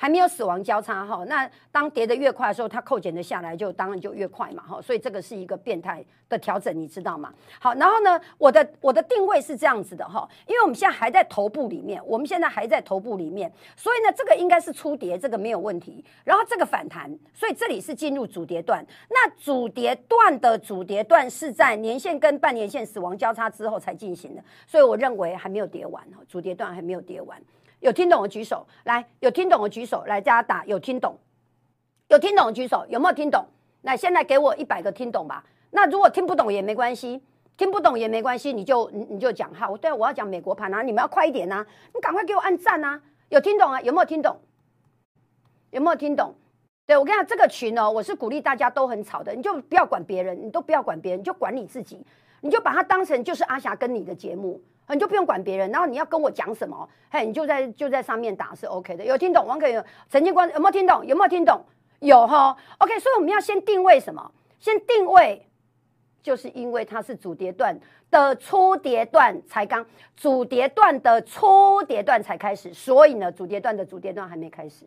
[0.00, 7.34] 还没有死亡交叉哈，那当跌得越快的时候，它扣减的下来就当然就越快嘛哈，所以这个是一个变态的调整，你知道吗？
[7.58, 16.04] 好，然后呢，我的我的定位是这样子的哈，因为我们现在还在头部里面，我们现在还在头部里面，所以呢，这个应该是初跌，这个没有问题。
[16.22, 18.86] 然后这个反弹，所以这里是进入主跌段。
[19.10, 27.36] 那主跌段的主跌段是在年线跟半年线死亡交叉之后才进行的，所以我认为还没有跌完哈，主跌段还没有跌完。
[27.80, 31.16] 有听懂的举手来，有听懂的举手来，大家打有听懂，
[32.08, 33.44] 有听懂的举手，有没有听懂？
[33.82, 35.44] 来，现在给我一百个听懂吧。
[35.70, 37.22] 那如果听不懂也没关系，
[37.56, 39.68] 听不懂也没关系，你就你你就讲哈。
[39.68, 41.64] 我对我要讲美国盘啊，你们要快一点呐，
[41.94, 43.00] 你赶快给我按赞呐。
[43.28, 43.80] 有听懂啊？
[43.82, 44.36] 有没有听懂？
[45.70, 46.34] 有没有听懂？
[46.86, 52.02] 对我跟你讲，这个群哦，我是鼓励大家都很吵的，你就不要管别人，你都不要管别人，你就管你自己，
[52.40, 54.60] 你就把它当成就是阿霞跟你的节目。
[54.94, 59.04] 你就不用管别人，然后你要跟我讲什么，嘿，你就在就在上面打是 OK 的。
[59.04, 59.46] 有听懂？
[59.46, 61.04] 王可有陈建光有没有听懂？
[61.04, 61.62] 有没有听懂？
[62.00, 62.98] 有哈，OK。
[62.98, 64.30] 所以我们要先定位什么？
[64.58, 65.46] 先定位，
[66.22, 67.78] 就是因为它是主跌段
[68.10, 69.84] 的初跌段才刚，
[70.16, 74.84] 主跌段的初跌段才开始，所以呢，主跌段的主跌段还没开始。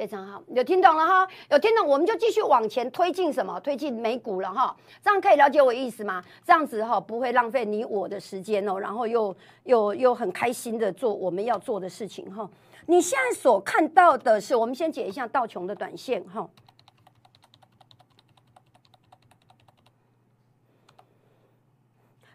[0.00, 1.28] 非常好，有听懂了哈？
[1.50, 3.60] 有听懂，我们就继续往前推进什么？
[3.60, 4.74] 推进美股了哈？
[5.04, 6.24] 这样可以了解我意思吗？
[6.42, 12.48] 这样子哈，不会浪费你我的时间哦，然后又又又很开心的做我们要做的事情哈。
[12.86, 16.48] 你现在所看到的是，我们先解一下道琼的短线哈。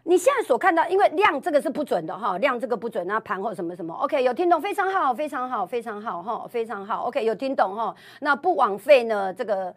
[0.08, 4.60] 你现在所看到，因为量这个是不准的哈，量这个不准，那盘后什么什么，OK，有听懂？
[4.60, 7.92] 非常好，非常好，非常好哈，非常好，OK，有听懂哈？
[8.20, 9.74] 那不枉费呢，这个。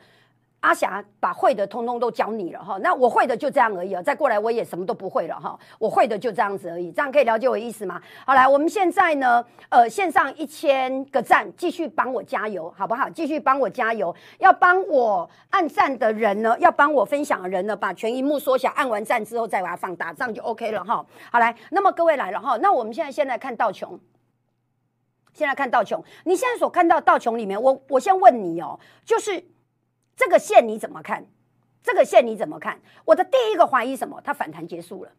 [0.62, 8.02] 阿霞把会的通通都教你了哈，那我会的就这样而已啊，再过来我也什么都不会了哈，我会的就这样子而已，这样可以了解我意思吗？
[8.26, 13.10] 好来，我们现在呢，呃，线上一千个赞，继续帮我加油，好不好？
[13.10, 21.06] 继续帮我加油，要帮我按赞的人呢，要帮我分享的人呢，把全荧幕缩小，按完赞之后再把它放大，这样就 OK 了哈。
[21.32, 23.98] 好来，那么各位来了哈，那我们现在先来看道琼，
[25.32, 29.42] 现在看道琼，你现在所看到道琼里面，我我先问你哦，就是。
[30.20, 31.26] 这个线你怎么看？
[31.82, 32.78] 这个线你怎么看？
[33.06, 34.20] 我的第一个怀疑什么？
[34.22, 35.12] 它反弹结束了。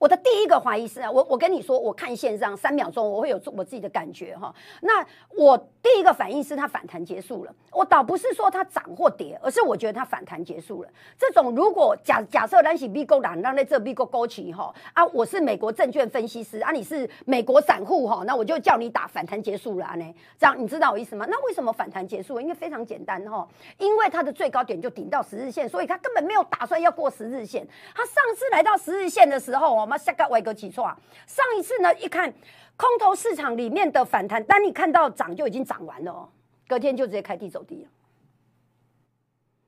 [0.00, 4.52] 我的第一个怀疑是啊，我我跟你说，我看线上三秒钟，我会有我自己的感觉哈。
[4.80, 7.54] 那我第一个反应是它反弹结束了。
[7.70, 10.88] 我倒不是说它涨或跌，而是我觉得它反弹结束了。
[11.18, 20.14] 这种如果假假设蓝喜 B 股涨，让在这 B 股勾起哈啊，我是美国证券分析师啊，你是美国散户哈，那我就叫你打反弹结束了呢。
[20.38, 21.26] 这样你知道我意思吗？
[21.28, 22.40] 那为什么反弹结束？
[22.40, 27.68] 因为非常简单哈，因为它的最高点就顶到十日线，所以它根本没有打算要过十日线。
[27.94, 29.86] 它上次来到十日线的时候哦。
[29.96, 30.98] 下个外个起错啊！
[31.26, 32.32] 上一次呢，一看
[32.76, 36.28] 空头市场里面的反弹，当你看到涨就已经涨完了哦，
[36.68, 37.88] 隔天就直接开低走低了。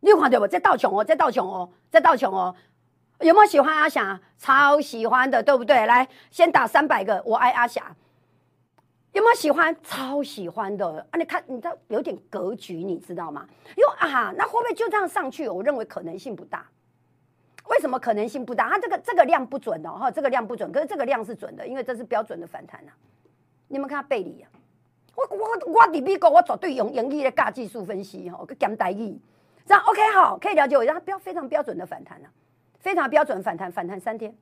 [0.00, 0.46] 你看到不？
[0.46, 2.54] 在倒穷哦，在倒穷哦，在倒穷哦。
[3.20, 4.20] 有没有喜欢阿霞？
[4.37, 5.87] 超喜欢的，对不对？
[5.87, 7.94] 来，先打三百个，我爱阿霞。
[9.12, 9.76] 有没有喜欢？
[9.85, 11.18] 超喜欢的啊！
[11.18, 13.46] 你看，你这有点格局，你知道吗？
[13.76, 15.48] 因为啊，那会不会就这样上去？
[15.48, 16.66] 我认为可能性不大。
[17.72, 18.68] 为什么可能性不大？
[18.68, 22.92] 它这个这个量不准的哈，这个量不准，可是这个量是准的，因为这是标准的反弹呐。
[23.68, 24.48] 你们看它背离呀，
[25.16, 29.18] 我我我底比高，我绝对用盈利的价技术分析哈，个讲代意，
[29.64, 32.28] 这样 OK 好，可以了解我，让它标非常标准的反弹呐，
[32.78, 34.37] 非常标准反弹，反弹三天，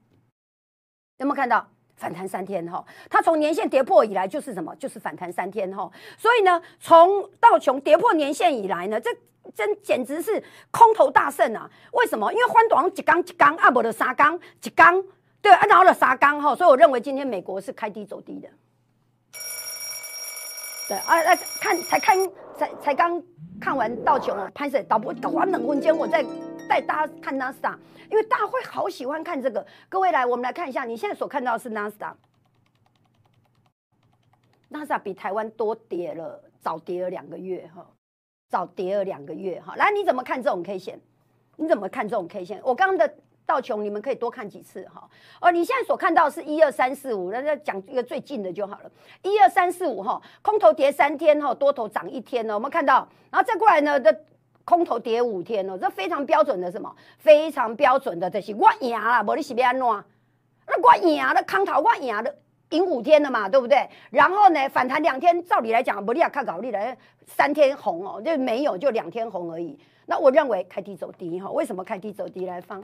[1.19, 1.69] 有没有看到？
[2.01, 2.85] 反弹三天哈？
[3.09, 4.75] 它从年线跌破以来就是什么？
[4.77, 5.89] 就是反弹三天哈。
[6.17, 9.11] 所以呢，从道琼跌破年线以来呢，这。
[9.57, 11.69] 真简直是空头大胜啊！
[11.95, 12.31] 为什么？
[12.31, 15.03] 因为欢短一刚一缸，阿伯的沙缸一刚，
[15.41, 18.49] 对，然后了沙刚哈，所以我认为今天美国是开低走低的。
[20.87, 22.17] 对啊，来看才看
[22.57, 23.21] 才才刚
[23.59, 26.25] 看完道琼哦，拍摄导播搞完冷分间，我再
[26.71, 27.77] 带大家看 NASA，，
[28.09, 29.67] 因为大家会好喜欢看这个。
[29.89, 32.13] 各位来，我们来看一下，你现在所看到的是 NASA
[34.71, 37.85] NASA 比台湾多跌了，早跌了两个月哈。
[38.49, 41.01] 早跌了两个月哈，来你怎么看这种 K 线？
[41.57, 42.61] 你怎么看这种 K 线？
[42.65, 43.15] 我刚刚的
[43.47, 45.09] 道琼你们可以多看几次哈。
[45.41, 48.91] 哦，你现在所看到是一二三四五，那讲一个最近的就好了。
[49.23, 52.55] 一二三四五哈，空头跌三天哈，多头涨一天呢。
[52.55, 54.13] 我们看到，然后再过来呢，这
[54.65, 56.95] 空头跌五天哦，这非常标准的什么？
[57.19, 59.87] 非常标准的这是我赢啦，无你是要安怎？
[60.67, 62.35] 那我赢了，空头我赢了。
[62.71, 63.89] 赢五天了嘛，对不对？
[64.11, 66.97] 然后呢，反弹两天，照理来讲，不利亚看搞利来
[67.27, 69.77] 三天红哦，就没有，就两天红而已。
[70.07, 72.47] 那我认为开低走低哈，为什么开低走低？
[72.47, 72.81] 来放，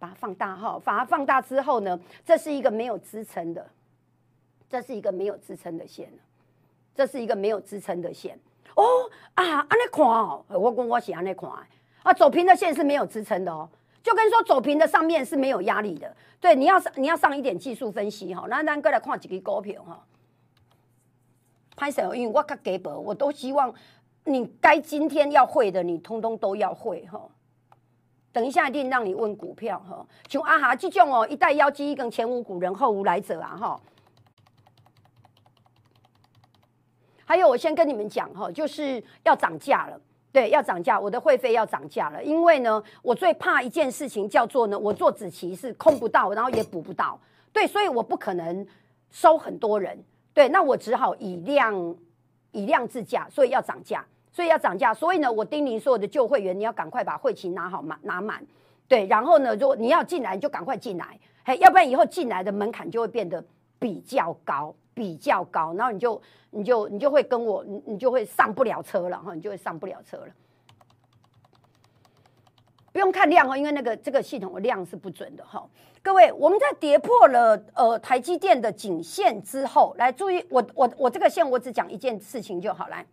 [0.00, 3.66] 把它放大哈，把它放大之后呢，这是一个没有支撑的，
[4.70, 6.10] 这是一个没有支撑的线
[6.94, 8.38] 这是一个没有支撑的线。
[8.74, 11.48] 哦啊，安尼看哦，我讲我是安尼看
[12.02, 13.68] 啊，走平的线是没有支撑的哦，
[14.02, 16.14] 就跟说走平的上面是没有压力的。
[16.40, 20.04] 对，你要上你要上一点技术分析哈，那咱过来看几个股票哈。
[21.76, 23.72] 拍手，因为我较给薄，我都希望
[24.24, 27.20] 你该今天要会的，你通通都要会哈。
[28.32, 33.80] 等一下一定让你问股票哈，像阿哈这种哦，一代妖姬跟前无古人后无来者啊哈。
[37.24, 42.22] 还有，我先跟你们讲哈，就是要涨价了，对，要涨价，我的会费要涨价了。
[42.22, 47.18] 因为呢，我最怕一件事情叫做呢，我做子期是空不到，然后也补不到，
[47.52, 48.66] 对，所以我不可能
[49.10, 49.98] 收很多人，
[50.32, 51.96] 对，那我只好以量
[52.52, 54.92] 以量制价，所以要涨价，所以要涨价。
[54.92, 58.44] 所以呢，我叮咛所有的旧会员，你要赶快把会期拿好满拿满，
[58.86, 63.42] 对，然后呢，如果你要进来，就赶快进来，嘿，要不然以后进来的门槛就会变得
[63.78, 64.74] 比较高。
[64.94, 70.28] 比较高，然后你就你就你就会跟我，你你就会上不了车了哈，你就会上不了车了。
[72.92, 75.68] 不用看量哦，因为那个这个系统的量是不准的哈。
[76.00, 83.04] 各位，我们在跌破了呃台积电的颈线之后，来注意我我我这个线我只讲一件事情就好来。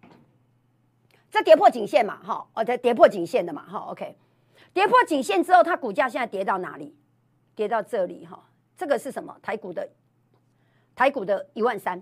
[1.32, 4.16] 这跌破颈线嘛哈，哦在跌破颈线的嘛哈，OK。
[4.74, 6.96] 跌破颈线之后，它股价现在跌到哪里？
[7.56, 8.40] 跌到这里哈，
[8.78, 9.36] 这个是什么？
[9.42, 9.90] 台股的。
[11.02, 12.00] 台股的一万三，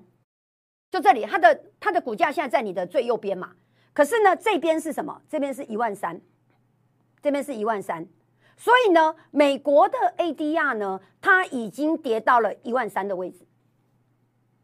[0.91, 3.55] 就这里，它的它的股价现在在你的最右边嘛。
[3.93, 5.21] 可是呢，这边是什么？
[5.29, 6.19] 这边是一万三，
[7.21, 8.05] 这边是一万三。
[8.57, 13.47] 所以呢，美国的 ADR 呢，它已经跌到了一万三的位置。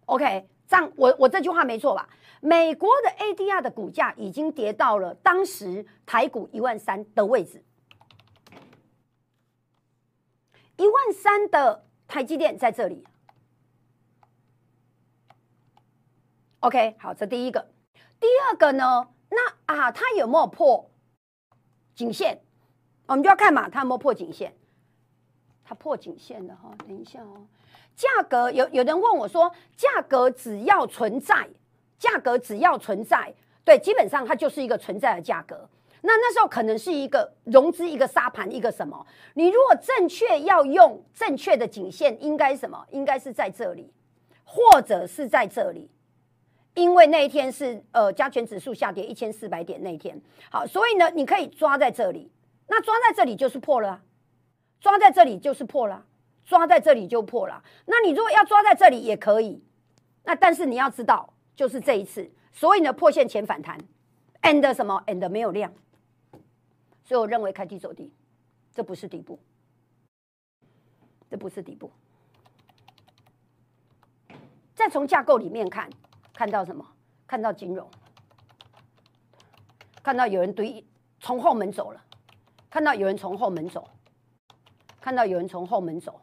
[0.08, 2.10] OK，这样我我这句话没错吧？
[2.42, 7.64] 美国的 ADR 的股价已经跌到了当时台股一万三的位置。
[10.76, 13.02] 一万三的台积电在这里。
[16.62, 17.68] OK，好，这第一个。
[18.20, 19.08] 第二个呢？
[19.30, 20.90] 那啊，它有没有破
[21.94, 22.40] 颈线？
[23.08, 24.56] 我们就要看嘛，它有没有破颈线？
[25.64, 26.72] 它破颈线的哈。
[26.88, 27.46] 等一下哦，
[27.96, 31.48] 价格有有人问我说，价格只要存在，
[32.00, 35.70] 价格只要存在，对，基本上它就是一个存在的价格。
[36.02, 39.06] 那那时候可能是一个融资，一个沙盘，一个什么？
[39.34, 42.86] 你如果正确要用正确的颈线，应该什么？
[42.92, 43.92] 应该是在这里，
[44.44, 45.90] 或者是在这里。
[46.76, 52.30] 因为那一天是呃加权指数下跌一千四百点那一天，好，所以呢，你可以抓在这里，
[52.68, 54.04] 那抓在这里就是破了，
[54.82, 56.06] 抓在这里就是破了，
[56.44, 57.64] 抓在这里就破了。
[57.86, 59.64] 那你如果要抓在这里也可以，
[60.26, 63.80] 那但是你要知道，就是这一次，所以呢破线前反弹
[64.42, 65.74] ，and 什么？and 没有量，
[67.06, 68.12] 所以我认为开低走低，
[68.74, 69.40] 这不是底部，
[71.30, 71.90] 这不是底部。
[74.74, 75.90] 再从架构里面看。
[76.36, 76.86] 看到什么？
[77.28, 77.90] 看到金融，
[80.04, 80.86] 看到有人对
[81.20, 82.00] 从后门走了，
[82.70, 83.90] 看到有人从后门走，
[85.02, 86.22] 看到有人从后门走，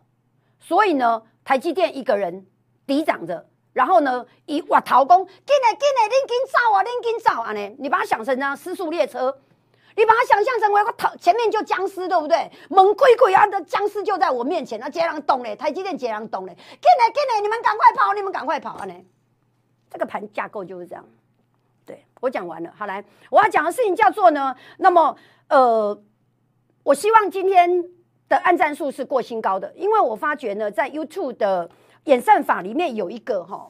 [0.60, 2.46] 所以呢，台积电一个人
[2.86, 7.76] 抵涨着，然后呢，一哇逃工，进来进来，恁紧走啊，恁紧走啊呢？
[7.80, 9.36] 你把它想成这样失速列车，
[9.96, 12.48] 你把它想象成为个逃前面就僵尸，对不对？
[12.70, 18.94] 猛鬼鬼啊的僵尸就在我面前，那接人动嘞，台积电接人动嘞，进来进来，你们赶快跑，你们赶快跑啊呢？
[19.92, 21.04] 这个盘架构就是这样，
[21.84, 22.72] 对我讲完了。
[22.74, 25.14] 好，来，我要讲的事情叫做呢，那么
[25.48, 26.02] 呃，
[26.82, 27.84] 我希望今天
[28.26, 31.68] 的按赞数是过新高的，因为我发觉呢，在 YouTube 的
[32.04, 33.68] 演算法里面有一个哈，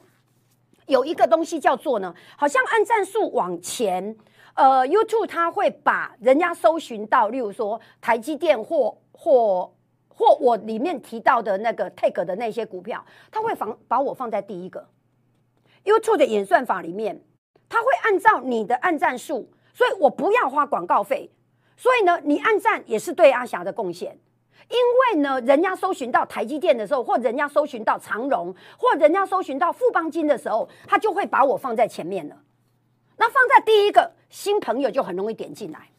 [0.85, 4.15] 有一个东西叫做呢，好像按赞数往前，
[4.53, 9.73] 呃，YouTube 它会把人家搜寻到，例如说台积电或或
[10.07, 14.87] 或我里面提到的那个 Take 的那些股票，它会放把我放在第一个。
[15.83, 17.21] YouTube 的演算法里面，
[17.67, 21.29] 它会按照你的按赞数，所以我不要花广告费。
[21.75, 24.17] 所以呢，你按赞也是对阿霞的贡献。
[24.69, 32.37] 因为呢，人家搜寻到台积电的时候，或人家搜寻到长荣，或人家搜寻到富邦金的时候，他就会把我放在前面了。
[33.17, 35.89] 那放在第一个，新朋友就很容易点进来。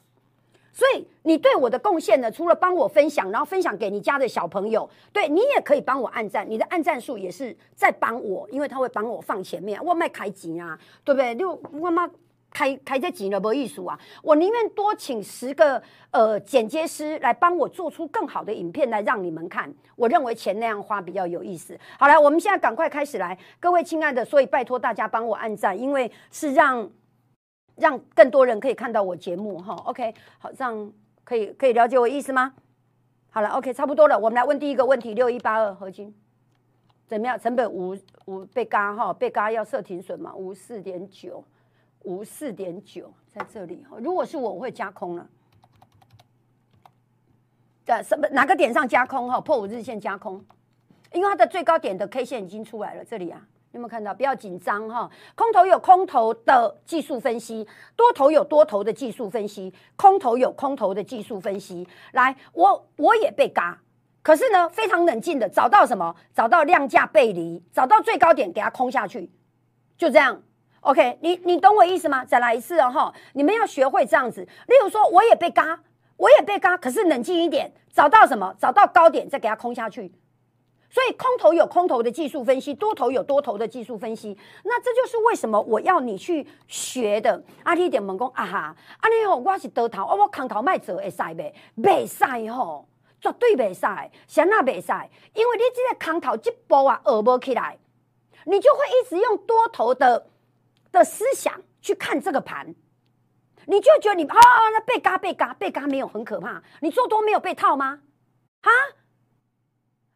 [0.74, 9.80] 所以你对我的贡献呢，除了帮我分享，然后分享给你家的小朋友，对你也可以帮我按赞，你的按赞数也是在帮我，因为他会帮我放前面。
[9.84, 11.32] 我卖开钱啊，对不对？
[11.36, 12.10] 就我妈
[12.50, 13.96] 开开这钱了没意思啊！
[14.20, 19.72] 我宁愿多请十个呃剪接师来帮我做出更好的影片来让你们看。
[19.94, 21.78] 我认为钱那样花比较有意思。
[22.00, 26.90] 好了，我们现在赶快开始来，各位亲爱的，所以拜托大家帮我按赞，因为是让。
[27.76, 30.92] 让更多人可以看到我节目哈，OK，好，这样
[31.24, 32.54] 可以可以了解我意思吗？
[33.30, 36.14] 好了，OK，差不多了，我们来问第一个问题，六一八二合金，
[37.06, 37.38] 怎么样？
[37.38, 37.96] 成本五
[38.26, 40.32] 五被嘎哈，被嘎要设停损嘛？
[40.34, 41.42] 五四点九，
[42.02, 43.96] 五四点九在这里哈。
[44.00, 45.26] 如果是我，我会加空了。
[47.84, 49.40] 在什么哪个点上加空哈？
[49.40, 50.42] 破五日线加空，
[51.12, 54.14] 因为它的最高点的 K 线已经出来了，这里啊，有没有看到？
[54.14, 57.66] 不要紧张哈，空头有空头的技术分析，
[57.96, 61.86] 多头有多头的技术分析，空头有空头的技术分析。
[62.12, 63.76] 来，我我也被嘎，
[64.22, 66.14] 可是呢，非常冷静的找到什么？
[66.32, 69.28] 找到量价背离，找到最高点给它空下去，
[69.98, 70.40] 就这样。
[70.82, 72.24] OK，你你懂我意思吗？
[72.24, 74.42] 再来一次哦哈，你们要学会这样子。
[74.42, 75.80] 例如说，我也被嘎。
[76.16, 78.54] 我也被嘎，可是冷静一点，找到什么？
[78.56, 80.12] 找到高点再给它空下去。
[80.94, 84.38] 所以空头有空头的技术分析，多头有多头的技术分析。
[84.62, 87.42] 那这就是为什么我要你去学的。
[87.64, 91.52] 阿弟点门工啊哈，阿你吼我是多头，我空头卖做会使呗？
[91.76, 92.86] 袂使吼，
[93.20, 93.80] 绝对袂使，
[94.28, 94.92] 谁那袂使？
[95.34, 97.76] 因为你这个空头一波啊，学不起来，
[98.44, 100.28] 你就会一直用多头的
[100.92, 102.72] 的思想去看这个盘。
[103.66, 107.98] 你就觉得你啊啊，那被嘎被嘎被嘎没有很可怕，你做多没有被套吗？
[108.60, 108.70] 啊？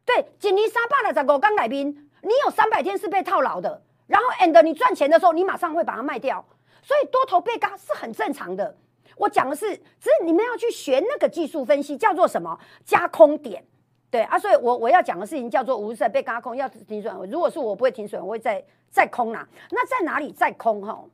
[0.09, 6.43] 对，锦尼沙巴的在我刚来宾，你有三百天是被套牢的，然后 and 你赚钱的时候，你马上会把它卖掉，
[6.81, 8.75] 所以多头被割是很正常的。
[9.17, 13.63] 我讲的是，只是你们要去学那个技术分析，叫做什么加空点，
[14.09, 19.47] 对啊，所以我我要讲的事情叫做无色被嘎空要停损，如果是我不会停损，我会再再空啦。
[19.69, 21.05] 那在哪里再空哈？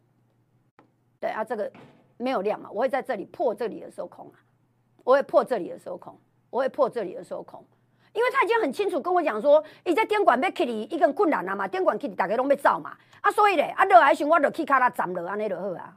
[1.19, 1.69] 对啊，这个。
[2.17, 4.39] 没有量嘛，我会在这里破这里的时候空啊，
[5.03, 6.17] 我会破这里的时候空，
[6.49, 7.61] 我会破这里的时候空，
[8.15, 15.95] 因为他已经很清楚跟我讲说，伊在电管被 K 里一根困难了嘛，电管 K 里大家拢被造嘛，啊，所以嘞，啊，热还行，我就去卡拉涨了安尼就好啊，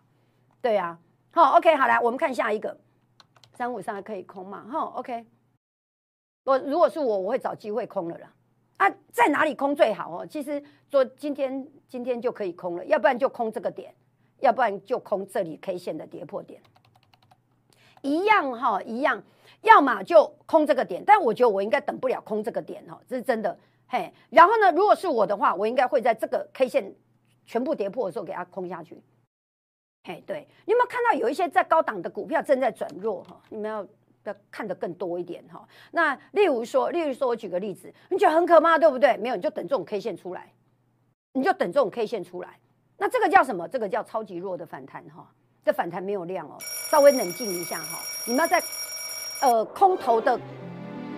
[0.61, 0.99] 对啊，
[1.31, 2.77] 好，OK，好来，我们看下一个，
[3.55, 5.25] 三五三可以空嘛，哈，OK，
[6.45, 8.33] 我如果是我，我会找机会空了啦，
[8.79, 10.11] 啊，在哪里空最好？
[10.11, 10.27] 哦？
[10.27, 13.95] 其实说今天今天就可以空了，要不然就空这个点。
[14.41, 16.63] 要不然就空这里 K 线的跌破点，
[18.03, 19.21] 一样哈，一样，
[19.63, 24.13] 要么就空这个点，但我觉得我应该等不了空这个点哈，这是真的嘿。
[24.31, 26.95] 然后呢，如果是我的话，我应该会在这个 K 线
[27.47, 29.03] 全部跌破的时候给它空下去。
[30.05, 33.41] 嘿，对，你有没有看到有一些在高档的股票正在转弱哈？
[33.51, 33.87] 你们要
[34.25, 35.67] 要看得更多一点哈。
[35.91, 39.17] 那例如说，例如说我举个例子，你觉得很可怕对不对？
[39.19, 40.53] 没有，你就等这种 K 线出来，
[41.33, 42.59] 你就等这种 K 线出来。
[42.97, 43.69] 那这个叫什么？
[43.69, 45.31] 这个叫超级弱的反弹哈，
[45.65, 46.57] 这反弹没有量哦，
[46.91, 47.99] 稍微冷静一下哈。
[48.27, 48.63] 你们要在
[49.41, 50.39] 呃空头的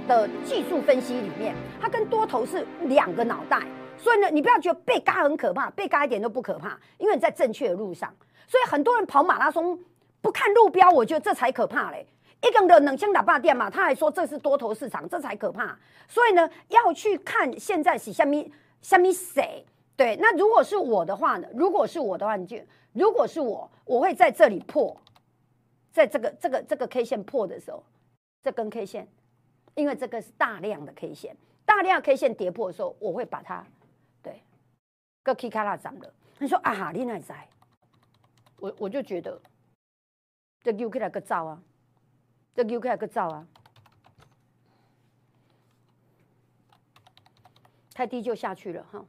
[0.07, 3.63] 的技术分析里面，它跟多头是两个脑袋，
[3.97, 8.13] 所以呢，你不要觉得被嘎很可怕，被嘎一点都不可怕，因为你在正确的路上。
[8.47, 9.79] 所以很多人跑马拉松
[10.21, 12.07] 不看路标，我觉得这才可怕嘞。
[12.43, 15.79] 一根的冷枪打霸店嘛，他还说这是多头市场，这才可怕。
[16.09, 18.51] 所以呢，要去看现在是虾米
[18.81, 19.65] 虾米谁。
[19.95, 21.47] 对，那如果是我的话呢？
[21.55, 22.57] 如果是我的话，你就
[22.95, 24.97] 如果是我，我会在这里破，
[25.93, 27.85] 在这个这个这个 K 线破的时候，
[28.43, 29.07] 这根 K 线，
[29.75, 33.67] 因为这个是大量的 K 线，大量 K 线跌破的时候，我会把它，
[34.23, 34.43] 对，
[35.23, 36.15] 个 K 卡拉涨了。
[36.39, 37.49] 你说啊，你那在，
[38.57, 39.41] 我我就觉得，
[40.63, 41.63] 这 U K 来个造啊，
[42.55, 43.47] 这 U K 来个造啊，
[47.93, 49.05] 太低就下去了哈。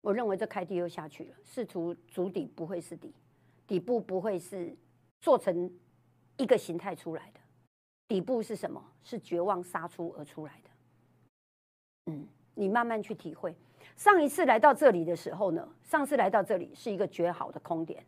[0.00, 3.14] 我认为这开低又下去了，试图主底不会是底，
[3.66, 4.74] 底部不会是
[5.20, 5.70] 做成
[6.38, 7.39] 一个形态出来的，
[8.10, 8.84] 底部是什么？
[9.04, 10.70] 是绝望杀出而出来的。
[12.06, 13.54] 嗯，你慢慢去体会。
[13.94, 18.04] 上一次来到这里的时候呢，上次来到这里是一个绝好的空点。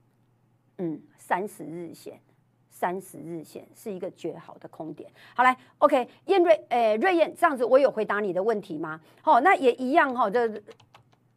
[0.78, 2.20] 嗯，三十日线，
[2.68, 5.08] 三十日线是一个绝好的空点。
[5.36, 9.00] 好来，OK，燕瑞，诶，瑞燕，这样子我有回答你的问题吗？
[9.22, 10.60] 好，那也一样哈，这。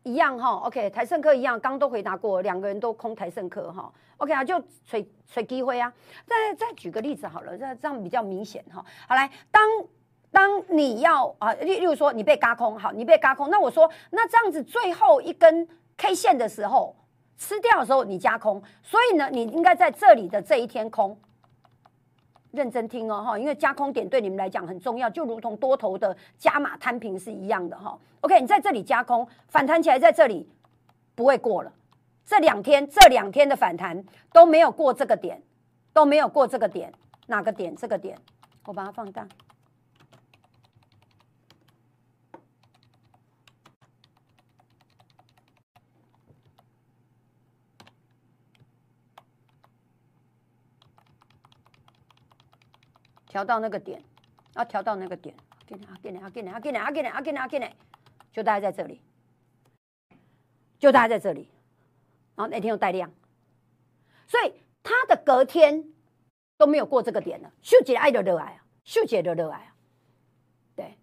[0.06, 5.92] 一样哈，OK，台盛科一样，刚都回答过，两个人都空台盛科哈，OK 啊，就吹吹机会啊。
[6.28, 8.86] 再再举个例子好了，这这样比较明显哈。
[9.08, 9.68] 好来，当
[10.30, 16.96] 当你要啊，例例如说你被嘎空，好，你被嘎空，那我说那这样子最后一根 K 线的时候
[17.36, 21.20] 吃掉的时候你加空，所以呢，你应该在这里的这一天空。
[22.56, 27.98] 认真听哦哈，因为加空点对你们来讲很重要，就如同多头的加码摊平是一样的哈。
[28.22, 30.50] OK，你在这里加空反弹起来，在这里
[31.14, 31.72] 不会过了。
[32.26, 34.04] 这两天这两天的反弹
[34.34, 35.40] 都没有过这个点，
[35.94, 36.92] 都没有过这个点，
[37.28, 37.76] 哪个点？
[37.76, 38.18] 这个点，
[38.66, 39.28] 我把它放大。
[53.36, 54.02] 调到那个点，
[54.54, 55.36] 要调到那个点，
[55.68, 57.70] 给你啊，给你啊，给你啊，给你啊，给你啊，给你啊，给你，
[58.32, 59.02] 就大概在这里，
[60.80, 61.50] 就大概在这里，
[62.36, 63.12] 然后那天又带量，
[64.26, 65.84] 所以它的隔天
[66.56, 69.76] 都没有过这个点了，秀姐爱的热爱啊，秀姐的热爱啊，
[70.74, 70.98] 对，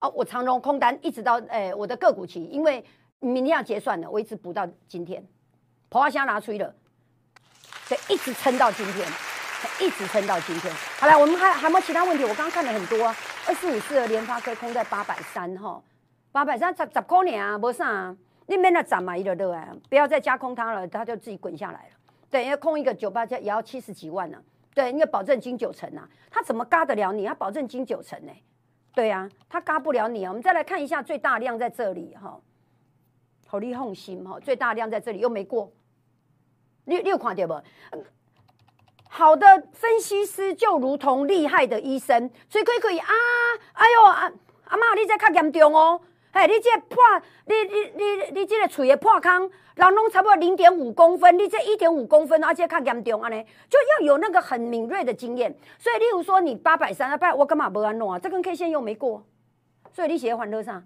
[0.00, 2.84] 哦，我长荣空单一直到诶我的个股期，因为
[3.18, 5.26] 明天要结算了，我一直补到今天，
[5.88, 6.74] 婆花香拿出了，
[7.88, 9.08] 对，一直撑到今天，
[9.80, 10.72] 一直撑到今天。
[10.98, 13.04] 好了，我们还还没有其他问题，我刚刚看了很多。
[13.04, 15.82] 啊二四五四的联发科空在八百三哈，
[16.30, 18.14] 八百三十十块年啊，没啥，
[18.46, 21.96] 你免那涨嘛，一个热啊，不要再加空它了，它就自己滚下来了。
[22.30, 24.38] 对，因为空一个九八加也要七十几万呢。
[24.72, 27.26] 对，因为保证金九成啊，它怎么嘎得了你？
[27.26, 28.32] 它保证金九成呢？
[28.94, 30.30] 对呀，它嘎不了你啊。
[30.30, 32.38] 我们再来看一下最大量在这里哈，
[33.48, 35.72] 好利红心哈，最大量在这里又没过，
[36.84, 37.60] 六六看到不？
[39.14, 43.12] 好的分析师就如同厉害的医生，所以可以可以啊！
[43.74, 44.32] 哎呦啊，
[44.64, 46.00] 阿妈，你这较严重哦！
[46.32, 46.96] 嘿，你这破，
[47.44, 55.54] 你你你你这个嘴的破坑，人拢差不多零点五公分，你这一点五公分，而且较严重安尼，就要有那个很敏锐的经验。
[55.78, 58.18] 所以，例如说你八百三，八我干嘛不安弄啊？
[58.18, 59.22] 这根 K 线又没过，
[59.92, 60.82] 所以你写还多少？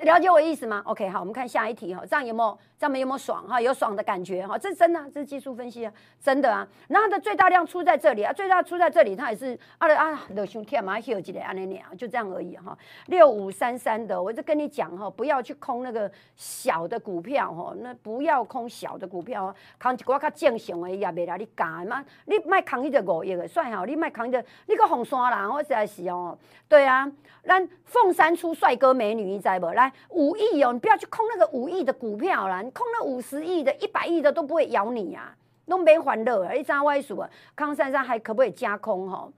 [0.00, 2.58] 了解我意思吗？OK，好，我们看下一题哈，这样有没有？
[2.78, 3.58] 这样有没有爽哈？
[3.58, 4.58] 有爽的感觉哈？
[4.58, 6.68] 这是真的，这是技术分析啊，真的啊。
[6.88, 12.76] 那它的最大量出在这里啊，最大出在这里，它也是啊啊，热胸天嘛，休几的安尼啊，就这样而已哈。
[13.06, 22.04] 六五三三的，我就跟你讲哈，不要去空那个小的股票哈，那不要空小的股票，扛一寡较正常的也袂来你干嘛？
[22.26, 26.36] 你卖扛一个五亿的算好，你卖扛一个，你个红山人，我实在是哦，
[26.68, 27.10] 对啊，
[27.44, 29.70] 咱凤山出帅哥美女，你知不？
[29.70, 32.62] 来五亿哦，你不要去空那个五亿的股票啦。
[32.62, 35.34] 你空那五十亿的、一百亿的都不会咬你呀，
[35.66, 36.54] 都没欢乐。
[36.54, 39.28] 一张外数啊，康珊珊还可不可以加空哈？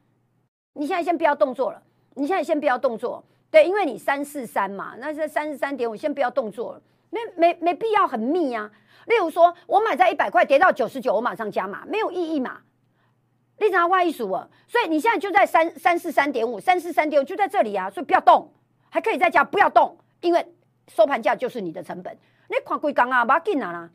[0.74, 1.82] 你现在先不要动作了，
[2.14, 8.70] 你现在先不要动作，对，因为你三四三嘛，那是三十三点五，先不要动作了，没没没必要很密啊。
[9.06, 12.58] 例如说，我买在一百块，跌到九十九，我马上加码，没有意义嘛。
[13.60, 18.52] 你张外数啊，所以你现在就在三三四三点五，三四三点五就在这里啊，所以不要动，
[18.88, 20.46] 还可以再加，不要动，因为
[20.88, 22.16] 收盘价就是你的成本。
[22.48, 23.90] 你看规工啊，不要紧啊啦！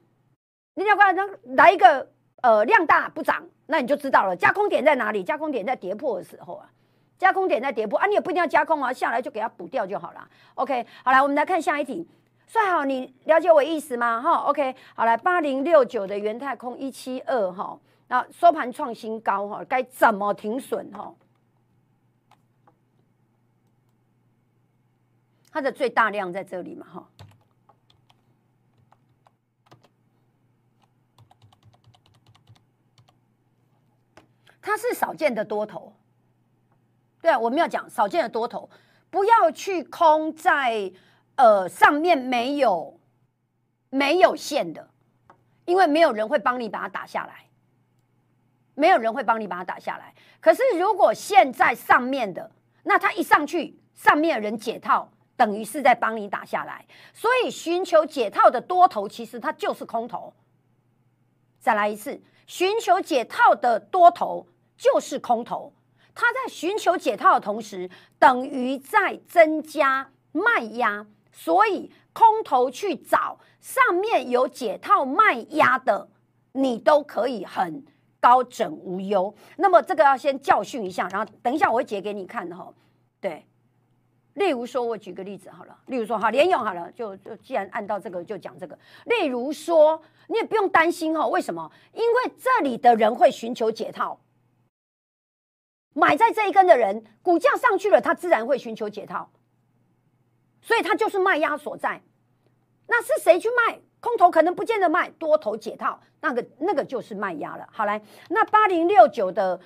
[0.76, 1.16] 你要看
[1.56, 2.08] 来一个
[2.42, 4.36] 呃量大不涨，那你就知道了。
[4.36, 5.24] 加空点在哪里？
[5.24, 6.70] 加空点在跌破的时候啊，
[7.18, 10.28] 加空点在跌破啊，你也不一定要加空啊，下来就给它补掉就好了。
[10.56, 12.08] OK，好来，我们来看下一题。
[12.46, 14.22] 算好，你了解我意思吗？
[14.22, 21.12] 哈，OK，好来，八零六九的元太空一七二哈，那收盘创新高哈，该怎么停损哈？
[25.54, 27.08] 它的最大量在这里嘛哈。
[34.60, 35.94] 它是少见的多头，
[37.22, 38.68] 对啊，我们要讲少见的多头，
[39.12, 40.92] 不要去空在
[41.36, 43.00] 呃上面没有
[43.92, 44.90] 没有线的，
[45.66, 47.46] 因为没有人会帮你把它打下来，
[48.74, 50.16] 没有人会帮你把它打下来。
[50.40, 52.50] 可是如果线在上面的，
[52.82, 56.86] 那它一上去，上面的人解套，等于是在帮你打下来。
[57.14, 60.34] 所以寻求解套的多头，其实它就是空头。
[61.60, 64.48] 再来一次，寻求解套的多头。
[64.76, 65.72] 就是空头，
[66.16, 76.10] 它在寻求解套的同时，等于在增加卖压，所以空头去找上面有解套卖压的，
[76.54, 77.86] 你都可以很
[78.20, 79.34] 高枕无忧。
[79.58, 82.74] 那么这个要先教训一下，然后等一下我会解给你看的哈。
[83.22, 83.46] 对，
[84.34, 88.78] 例如说，我举个例子好了，例如说哈，连用好了，就就既然按到这个就讲这个。
[89.06, 91.72] 例如说，你也不用担心哈，为什么？
[91.94, 94.20] 因为这里的人会寻求解套。
[95.94, 99.30] 买在这一根的人，股价上去了，他自然会寻求解套，
[100.62, 102.02] 所以他就是卖压所在。
[102.88, 103.80] 那是谁去卖？
[104.00, 107.70] 空头可能不见得卖，多头解套，那个那个就是卖压了。
[107.72, 109.60] 好来，那八零六九的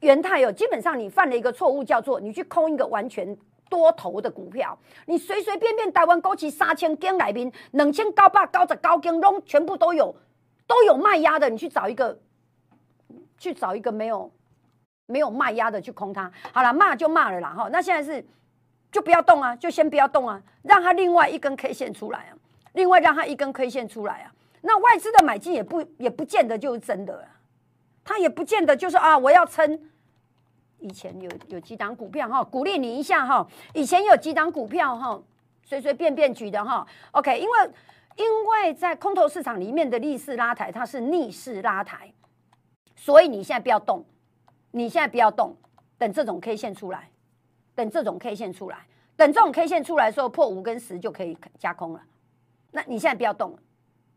[0.00, 3.36] 元泰哦，基本上你犯了一个错误，叫做你去空一个完全
[3.72, 10.14] 多头的股票，你随随便便台湾高企三千根来宾，两千高八高着高根拢全部都有
[10.66, 12.18] 都有卖压的，你去找一个
[13.38, 14.30] 去找一个没有。
[15.06, 17.68] 没有卖压的去空它，好了，骂就骂了啦哈。
[17.70, 18.24] 那现在是
[18.90, 22.32] 就不要动啊，就先不要动啊，让它另外一根 K 线出来啊，
[22.72, 24.32] 另外让它一根 K 线出来啊。
[24.62, 27.28] 那外资的买进也不也不见得就是真的啊，
[28.04, 29.78] 他也不见得就是啊，我要撑。
[30.82, 33.46] 以前有有几档股票哈，鼓励你一下哈。
[33.72, 35.22] 以前有几档股票哈，
[35.64, 36.86] 随随便便举的哈。
[37.12, 37.70] OK，因为
[38.16, 42.12] 因为在空头市场里面的逆势拉抬，它是逆势拉抬，
[42.96, 44.04] 所以你现在不要动。
[44.72, 45.54] 你现在不要动，
[45.98, 47.10] 等这种 K 线出来，
[47.74, 52.02] 等这种 K 线出来，等这种 K 线出来的时候，破五跟十就可以加空了。
[52.70, 53.56] 那你现在不要动，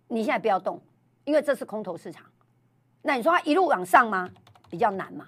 [0.07, 0.81] 你现在不要动，
[1.25, 2.25] 因为这是空头市场。
[3.01, 4.29] 那你说它一路往上吗？
[4.69, 5.27] 比较难嘛，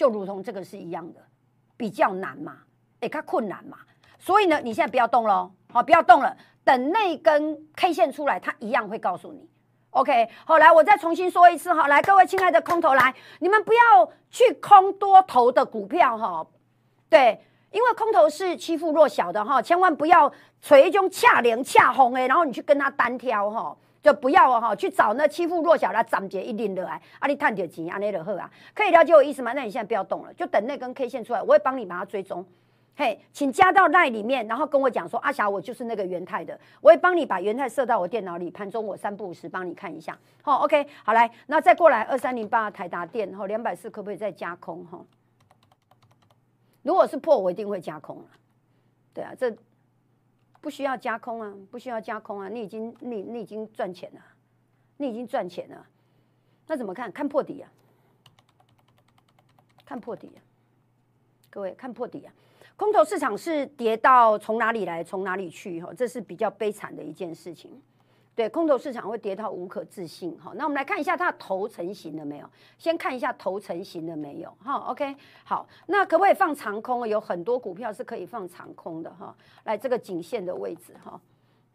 [0.00, 1.20] 就如同这个是一样的，
[1.76, 2.56] 比较难嘛，
[3.00, 3.76] 哎，它困难嘛。
[4.18, 6.34] 所以呢，你现在不要动喽，好，不要动了，
[6.64, 9.46] 等那根 K 线出来，它一样会告诉你。
[9.90, 16.46] OK，好，来，我再重新说一次哈，来，各位亲爱的空头来，你们不要去空多头的股票哈，
[17.10, 17.38] 对。
[17.70, 20.32] 因为空头是欺负弱小的哈，千万不要
[20.62, 29.52] 锤一种恰零恰红哎，然后你去跟他单挑哈，就不要哈，去找那欺负弱小的涨跌一定的来，啊你探点钱啊那就好啊，可以了解我意思吗？
[29.52, 32.44] 那你现在不要动了，就等那根 K 线出来，我会帮你把它追踪。
[32.96, 40.18] 嘿，请加到那里面，然后跟我讲说阿霞，我就是那个元泰的，我会帮你把元泰设到我电脑里，盘中我三不五时帮你看一下。
[40.42, 44.98] 好，OK，好来，那再过来二三零八台达电哈，两百四可不可以再加空哈？
[46.82, 48.22] 如果是破，我一定会加空。
[49.14, 49.50] 对啊，这
[50.60, 52.48] 不需要加空啊，不需要加空啊。
[52.48, 54.20] 你已经你你已经赚钱了，
[54.96, 55.86] 你已经赚钱了。
[56.66, 57.10] 那怎么看？
[57.10, 57.70] 看破底啊，
[59.84, 60.38] 看破底啊。
[61.48, 62.32] 各位看破底啊。
[62.76, 65.82] 空头市场是跌到从哪里来，从哪里去？
[65.82, 67.82] 哈，这是比较悲惨的一件事情。
[68.34, 70.52] 对，空头市场会跌到无可置信哈。
[70.54, 72.46] 那我们来看一下它的头成型了没有？
[72.78, 74.50] 先看一下头成型了没有？
[74.64, 75.14] 哈，OK，
[75.44, 77.06] 好，那可不可以放长空？
[77.06, 79.34] 有很多股票是可以放长空的哈。
[79.64, 81.20] 来，这个颈线的位置哈，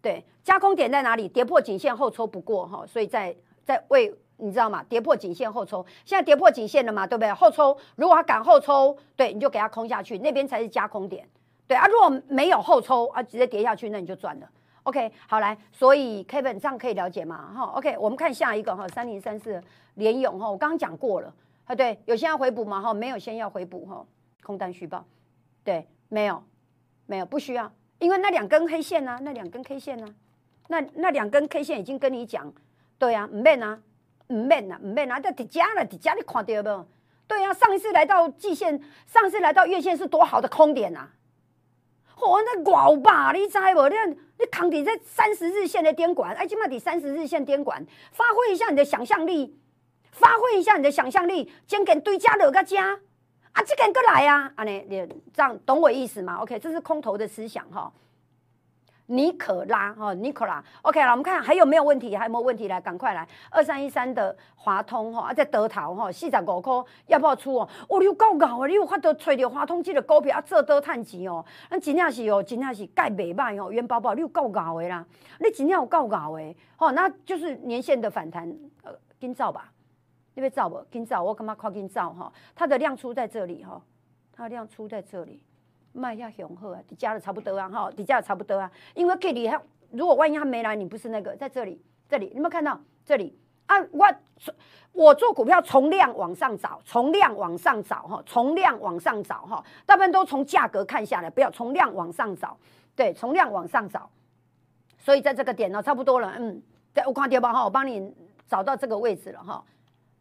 [0.01, 1.27] 对，加空点在哪里？
[1.27, 4.83] 跌破颈线后抽不过哈，所以在在为你知道吗？
[4.89, 7.05] 跌破颈线后抽，现在跌破颈线了嘛？
[7.05, 7.31] 对不对？
[7.33, 11.27] 后抽，如果它敢后抽，对，你就给它空下去，那边才是加空点。
[11.67, 14.49] 对啊，如果没有后抽啊，直接跌下去，那你就赚了。
[14.85, 17.51] OK，好来，所以 Kevin 这样可以了解吗？
[17.55, 19.59] 哈，OK，我们看下一个哈，三零三四
[19.95, 21.33] 联勇哈，我刚刚讲过了
[21.65, 22.79] 啊，对，有先要回补吗？
[22.79, 24.05] 哈，没有先要回补哈，
[24.43, 25.03] 空单虚报，
[25.63, 26.43] 对，没有，
[27.07, 30.05] 没有，不需要，因为那两根黑线呢，那两根 K 线呢，
[30.67, 32.53] 那那两根 K 线已经跟你讲，
[32.99, 33.79] 对啊，唔免啊，
[34.27, 36.85] 唔免啊，唔免啊，在底加了，底加你看到不？
[37.27, 41.07] 对啊，上一次来到季线，上次来到月线是多好的空点呐！
[42.15, 43.89] 嚯，那怪吧，你知无？
[43.89, 43.95] 你
[44.37, 49.57] 你扛底在三十日线的点管，哎，起码底三十日线点管，发挥一下你的想象力，
[50.11, 52.99] 发挥一下你的想象力，先给堆加了个家，
[53.53, 57.91] 啊，这个人过来啊，啊，你你这样懂我意思吗？OK，这是空头的思想哈。
[59.07, 62.15] 尼可拉哈，尼可拉，OK 了，我们看还有没有问题？
[62.15, 62.67] 还有没有问题？
[62.67, 66.73] 来，赶快来，二三一三的华通哈，啊，在德桃哈，四十五块
[67.07, 67.69] 要不要出哦？
[67.87, 68.67] 哦，你有够高啊！
[68.67, 71.45] 你有法度揣着华通这个股票啊，做多趁钱哦？
[71.69, 75.05] 那真正是哦，真正是盖袂歹哦，元宝宝你有够高的啦！
[75.39, 78.51] 你真正有够高的哦，那就是年线的反弹，
[78.83, 79.71] 呃，紧造吧？
[80.33, 80.83] 你要造不？
[80.91, 82.33] 紧造，我干嘛快紧造哈？
[82.55, 83.79] 它的量出在这里哈，
[84.33, 85.43] 它的量出在这里。
[85.95, 88.69] 卖下雄厚啊，底价的差不多啊，哈，底价的差不多啊。
[88.93, 93.37] 因为 K 里它如果万一它没来，你不是那个在这里，这里，你有没有看到这里
[93.67, 93.77] 啊？
[93.91, 94.05] 我
[94.91, 102.57] 我做股票从量往上找，从量往上找哈，从量往上找哈，大部分都从价格看下来，不要从量往上找，
[102.95, 104.09] 对，从量往上找。
[104.97, 106.61] 所以在这个点呢，差不多了，嗯，
[106.93, 108.13] 对，我看掉吧哈，我帮你
[108.47, 109.63] 找到这个位置了哈。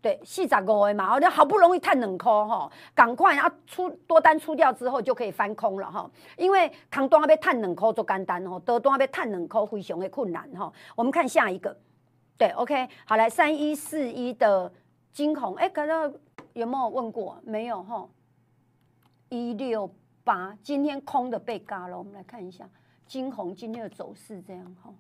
[0.04, 6.10] 对，四十五的嘛，你好不容易探两空哈，赶快啊出多单出掉之后就可以翻空了哈。
[6.36, 10.70] 因为扛单要探两空做干单哦，得单要探两空非常的困难哈。
[10.94, 11.74] 我们看下一个，
[12.36, 14.70] 对，OK，好来三一四一的
[15.10, 16.12] 金红，哎，刚刚
[16.52, 17.40] 有没有问过？
[17.42, 18.06] 没有哈。
[19.30, 19.90] 一六
[20.22, 22.68] 八今天空的被嘎了，我们来看一下
[23.06, 24.92] 金红今天的走势这样哈，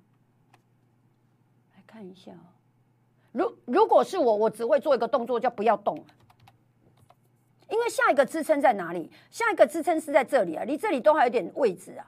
[1.76, 2.53] 来看一下哦。
[3.34, 5.96] 如如果是我，我只会做一个动作，叫不要动，
[7.68, 9.10] 因为下一个支撑在哪里？
[9.28, 12.06] 下一个支撑是在这里啊，离这里都还有点位置啊，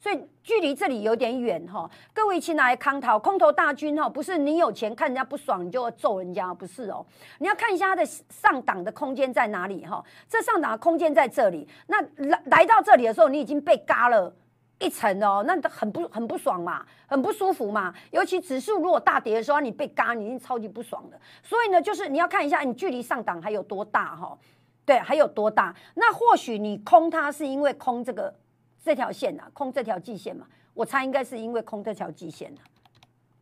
[0.00, 1.90] 所以距离这里有点远哈。
[2.14, 7.04] 各位亲爱的康涛空头大军哈，不是你有钱看人家不爽你就要揍人家，不是哦，
[7.40, 10.02] 你要看一下它的上档的空间在哪里哈。
[10.30, 14.34] 这上档的空间在这里，那来来到这里的时候，你已经被嘎了。
[14.78, 17.94] 一层哦，那很不很不爽嘛，很不舒服嘛。
[18.10, 21.20] 尤其指数如果大跌的时候，你被嘎，你一定超级不爽的。
[21.42, 24.36] 所以呢，就是你要看一下你距离上档还有多大哈，
[24.84, 25.74] 对，还有多大。
[25.94, 28.34] 那或许你空它是因为空这个
[28.82, 30.46] 这条线呐，空这条季线嘛。
[30.74, 32.60] 我猜应该是因为空这条季线的，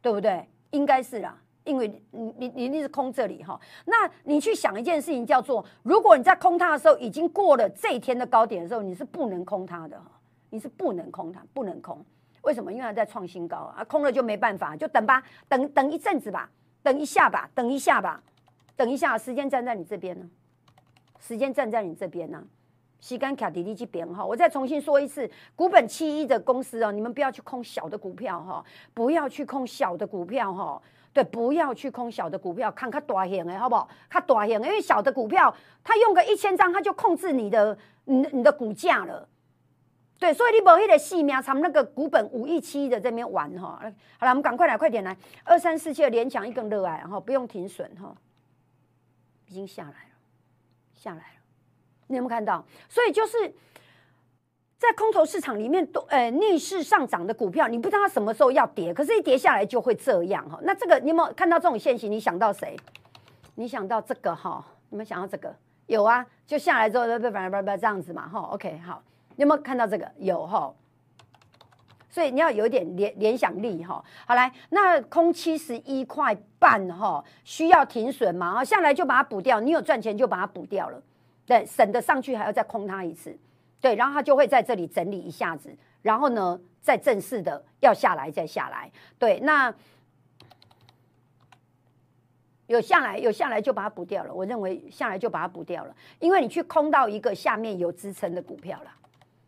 [0.02, 0.46] 对不对？
[0.70, 3.58] 应该是啦，因为你你你一定是空这里哈。
[3.86, 9.98] 那你去想一件事情，叫做如果你在空它的时候已经过了这一天的高点的时候，你是不能空它的。
[10.52, 12.04] 你是不能空它，不能空，
[12.42, 12.70] 为什么？
[12.70, 16.50] 因为它在创新高啊，空了就没办法，就等吧，等等一阵子吧，
[16.82, 18.22] 等一下吧，等一下吧，
[18.76, 20.28] 等一下，时间站在你这边呢，
[21.18, 22.44] 时间站在你这边呢，
[23.00, 30.82] 吸干卡迪利这边哈，我再重新说一次，股本七一的公司哦，你们不要去空小的股票哈，不要去空小的股票哈，
[31.14, 33.88] 对，不要去空小的股票，看看大型的好不好？
[34.10, 39.26] 看大型，因为小的股票，它用个一千张，它就控制你的你你的股价了，
[40.22, 43.76] 对，所以你无迄个细命，从那个股本五亿七的这边玩哈，
[44.20, 48.14] 好了，我们赶快来，快点来，二三四七的连强一根热爱，然后不用停损哈，
[49.48, 50.14] 已经下来了，
[50.94, 51.40] 下来了。
[52.06, 52.64] 你有没有看到？
[52.88, 53.52] 所以就是
[54.78, 60.56] 在空头市场里面，都呃逆势上涨的股票，你不知道它什么时候要跌，可是一跌下来就会这样哈。
[60.62, 62.08] 那这个你有没有看到这种现形？
[62.08, 62.76] 你想到谁？
[63.56, 64.64] 你想到这个哈？
[64.88, 65.52] 你们想到这个？
[65.86, 68.38] 有啊，就下来之后，不不不不这样子嘛哈。
[68.52, 69.02] OK，好，
[69.36, 70.10] 有没有看到这个？
[70.18, 70.74] 有哈。
[72.08, 74.04] 所以你要有点联联想力哈。
[74.26, 78.56] 好来，那空七十一块半哈，需要停损嘛？
[78.56, 79.60] 哈，下来就把它补掉。
[79.60, 81.02] 你有赚钱就把它补掉了。
[81.44, 83.36] 对，省得上去还要再空它一次，
[83.80, 89.74] 对，然后它就会在这里整理一下子，然后呢，再正式的要下来再下来，对，那
[92.68, 98.90] 有下来有下来就把它补掉了，我认为下来就把它补掉了，因为你去空到一个下面有支撑的股票了，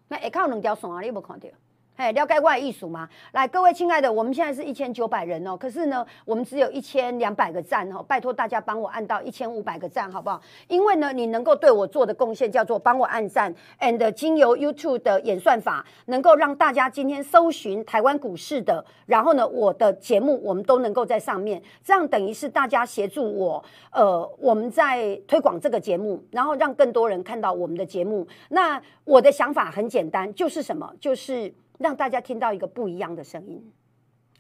[0.09, 1.48] 那下头有两条线，你无看着？
[1.97, 3.09] 哎，了解外艺术吗？
[3.30, 10.40] 来，各位亲爱的，我们现在是一千九百人哦，可是呢，我们只有一千两百个赞哦，拜托大家帮我按到一千五百个赞，好不好？
[10.66, 28.26] 因为呢，你能够对我做的贡献叫做帮我按赞，and 经由 YouTube 的演算法，能够让大家今天搜寻台湾股市的，然后呢，我的节目我们都能够在上面，这样等于是大家协助我，呃，我们在推广这个节目，然后让更多人看到我们的节目。
[28.49, 30.92] 那我的想法很简单，就是什么？
[30.99, 31.55] 就是。
[31.79, 33.72] 让大家听到一个不一样的声音，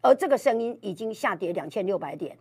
[0.00, 2.36] 而这个声音已经下跌两千六百点，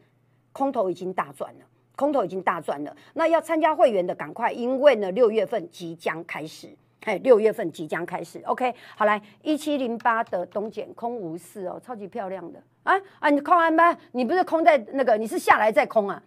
[0.51, 1.65] 空头已经大赚了，
[1.95, 2.95] 空头已经大赚了。
[3.13, 6.69] 那要参加会员的赶快，因为呢六月份即将开始，
[7.01, 8.39] 哎，六月份即将开始。
[8.45, 13.29] OK，好来，一七零八的东简空无四哦，超级漂亮的啊啊！
[13.29, 13.97] 你空完吗？
[14.11, 15.17] 你不是空在那个？
[15.17, 16.21] 你是下来再空啊？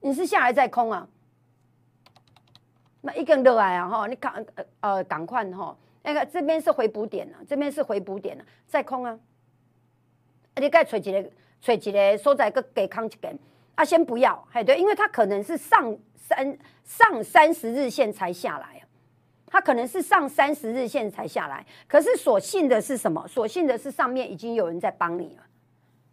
[0.00, 1.08] 你是下来再空啊？
[3.02, 4.06] 那一根热来啊哈！
[4.06, 4.44] 你赶
[5.08, 5.76] 赶快哈！
[6.02, 9.18] 那个这边是回补点了，这边是回补点了，再空啊！
[10.56, 11.30] 你该吹一个，
[11.60, 13.38] 吹一个所在个给康一根
[13.74, 18.82] 啊，先不要，嘿对，因为它可能是上三上三十日线才下来啊，
[19.46, 23.26] 它可能是上三十日线才下来，可是所幸的是什么？
[23.28, 25.42] 所幸的是上面已经有人在帮你了，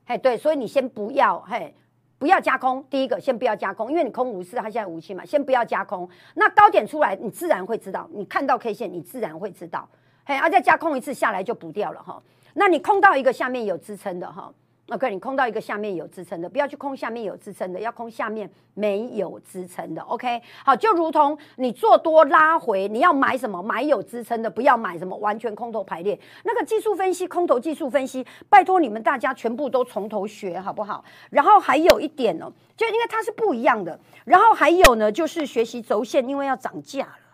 [0.05, 1.73] 嘿对，所以你先不要，嘿。
[2.19, 6.09] 不要加空，第一个先不要加空，因为你空无四，它现在无七嘛，先不要加空。
[6.33, 9.87] 那高点出来，你自然会知道，你看到 K 线，你自然会知道，
[10.25, 12.21] 嘿，而再加空一次下来就补掉了哈。
[12.53, 14.51] 那你空到一个下面有支撑的哈。
[14.89, 20.01] OK，你空到一个下面有支撑的，不要去空下面有支撑的，要空下面没有支撑的。
[20.03, 23.61] OK，好，就如同你做多拉回，你要买什么？
[23.61, 26.17] 买有支撑的，不要买什么完全空头排列。
[26.45, 31.03] 那个技术分析，空头技术分析，拜托你们大家全部都从头学好不好？
[31.29, 33.99] 然后还有一点哦，就因为它是不一样的。
[34.23, 37.26] 然后还有呢，就是学习轴线，因为要涨价了。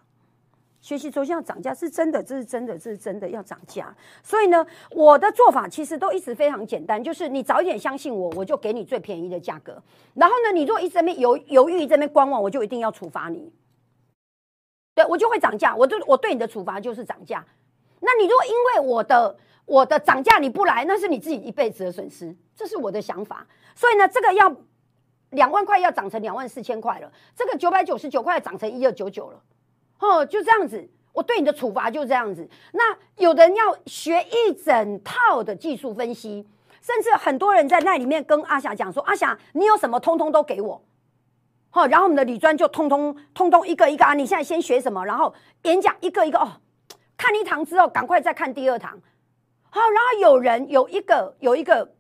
[0.84, 3.96] 学习轴线要涨价是真的，这是真的，这是真的要涨价。
[4.22, 9.82] 所以呢，我的做法其实都一直非常简单，就是你早一点相信我，我就给你最便宜的价格。
[10.14, 13.50] 然后呢，你如果一直在那犹犹豫，这边观望，我就一定要处罚你。
[14.94, 17.46] 对我就会涨价，我就我对你的处罚就是涨价。
[18.02, 22.36] 那你如果因为我的我的涨价你不来，那是你自己一辈子的损失。
[22.58, 23.48] 这是我的想法。
[23.74, 24.54] 所以呢，这个要
[25.30, 29.42] 两万块要涨成两万四千块了，这个九百九十九块涨成一二九九了。
[30.04, 32.48] 哦，就这样子，我对你的处罚就这样子。
[32.74, 36.46] 那有的人要学一整套的技术分析，
[36.82, 40.82] 甚至很多人在那里面跟阿霞讲说：“阿霞，你有什么通通都给我。”
[41.72, 45.34] 好，然后我们的李专就通通通通一个一个啊，你现在先学什么，然后
[45.64, 46.62] 演讲一个一个哦，
[47.18, 49.00] 看一堂之后赶快再看第二堂。
[49.70, 51.96] 好，然后有人有一个有一个，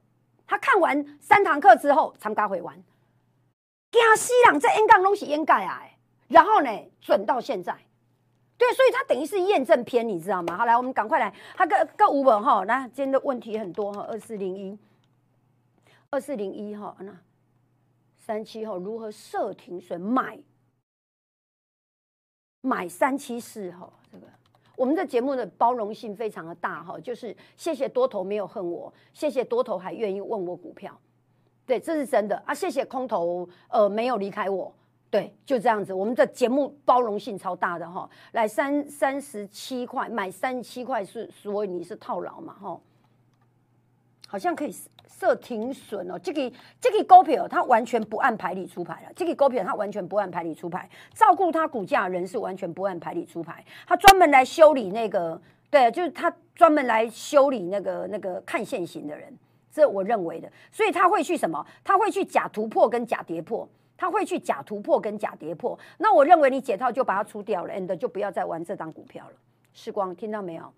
[0.45, 2.75] 他看完三堂课之后，参加会完，
[3.91, 4.59] 惊死人！
[4.59, 5.81] 这演讲拢是演盖啊，
[6.27, 6.69] 然后呢，
[7.01, 7.75] 准到现在。
[8.63, 10.55] 对，所以它等于是验证篇，你知道吗？
[10.55, 14.79] 好，来，我们赶快来，它个个五本哈，那今天的问题很多哈，二四零一，
[16.09, 17.13] 二四零一哈，那
[18.15, 20.39] 三七哈如何设停损买
[22.61, 24.27] 买三七四哈，这个
[24.77, 30.97] 我们的节目的包容性非常的大哈，就是谢谢多头没有恨我，谢谢多头还愿意问我股票，
[31.65, 34.73] 对，这是真的啊，谢谢空头呃没有离开我。
[35.13, 38.09] 对，就这样子，我们的节目包容性超大的哈。
[38.31, 42.79] 来三三十七块买三十七块是，所以你是套牢嘛哈。
[44.27, 44.75] 好像可以
[45.07, 46.17] 设停损哦。
[46.17, 46.51] 这个
[46.81, 55.39] 这个股票它完全不按牌理出牌了，这个股票它完全不按牌理出牌，照顾它股价的人是完全不按牌理出牌，他专门来修理那个，
[55.69, 59.31] 对，就是他专门来修理那个那个看现行的人，
[59.71, 61.63] 这我认为的，所以他会去什么？
[61.83, 63.69] 他会去假突破跟假跌破。
[63.95, 69.35] 他会去假突破跟假跌破，那我认为你解套就把它出掉了，and 就不要再玩这档股票了。
[69.73, 70.73] 世光听到没有？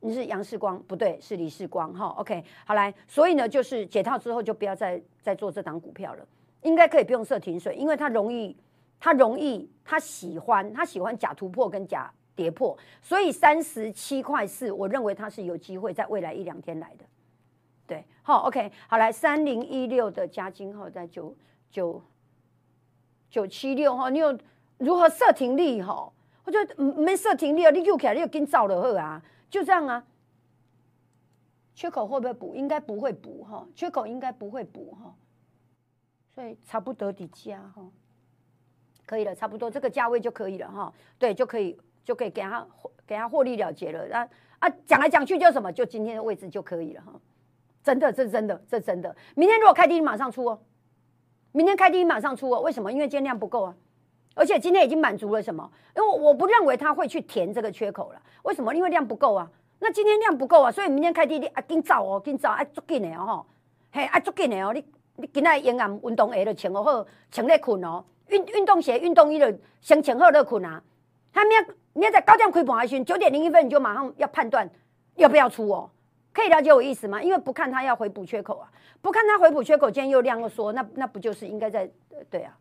[0.00, 2.06] 你是杨世光，不对，是李世光哈。
[2.18, 6.26] OK，好来，所以呢，就是解套之后就不要再再做这档股票了，
[6.62, 8.54] 应该可以不用设停损，因为它容易，
[9.00, 17.04] 它容易，他喜欢，他喜欢假突破跟假跌破，所以三十七块四，我认为它是有机会在未来一两天来的。
[17.86, 21.34] 对，好，OK，好来，三零一六的加金号在九
[21.70, 22.02] 九。
[23.36, 24.38] 九七六哈，你有
[24.78, 26.10] 如何设停利哈？
[26.42, 30.02] 我觉得没设停利，你又起来你又跟造了好啊，就这样啊。
[31.74, 32.54] 缺口会不会补？
[32.54, 35.14] 应该不会补哈，缺口应该不会补哈，
[36.34, 37.82] 所以差不多的价哈，
[39.04, 40.90] 可以了，差不多这个价位就可以了哈。
[41.18, 42.66] 对，就可以就可以给他
[43.06, 44.16] 给他获利了结了。
[44.16, 44.26] 啊
[44.60, 45.70] 啊，讲来讲去就什么？
[45.70, 47.12] 就今天的位置就可以了哈。
[47.82, 49.14] 真的，这真的，这真的。
[49.34, 50.58] 明天如果开低，马上出哦。
[51.56, 52.92] 明天开低马上出哦，为什么？
[52.92, 53.74] 因为今天量不够啊，
[54.34, 55.66] 而且今天已经满足了什么？
[55.96, 58.20] 因为我不认为它会去填这个缺口了。
[58.42, 58.74] 为什么？
[58.74, 59.50] 因为量不够啊。
[59.78, 63.46] 那今天量不够啊，所以明天开低你啊，紧走哦，紧走啊，足紧的哦吼，
[63.90, 64.74] 嘿，啊足紧的哦。
[64.74, 64.84] 你
[65.16, 68.04] 你今仔沿岸运动鞋就穿好，穿咧困哦。
[68.28, 69.50] 运运动鞋、运动衣就
[69.80, 70.82] 先穿好咧困啊。
[71.32, 71.58] 他明
[71.94, 74.68] 明天在高点开盘时，九点零一分你就马上要判断
[75.14, 75.90] 要不要出哦。
[76.36, 77.22] 可以了解我意思吗？
[77.22, 78.68] 因为不看它要回补缺口啊，
[79.00, 81.88] 不看它回补缺口，今天又量又缩，那那不就是应该在
[82.30, 82.54] 对啊？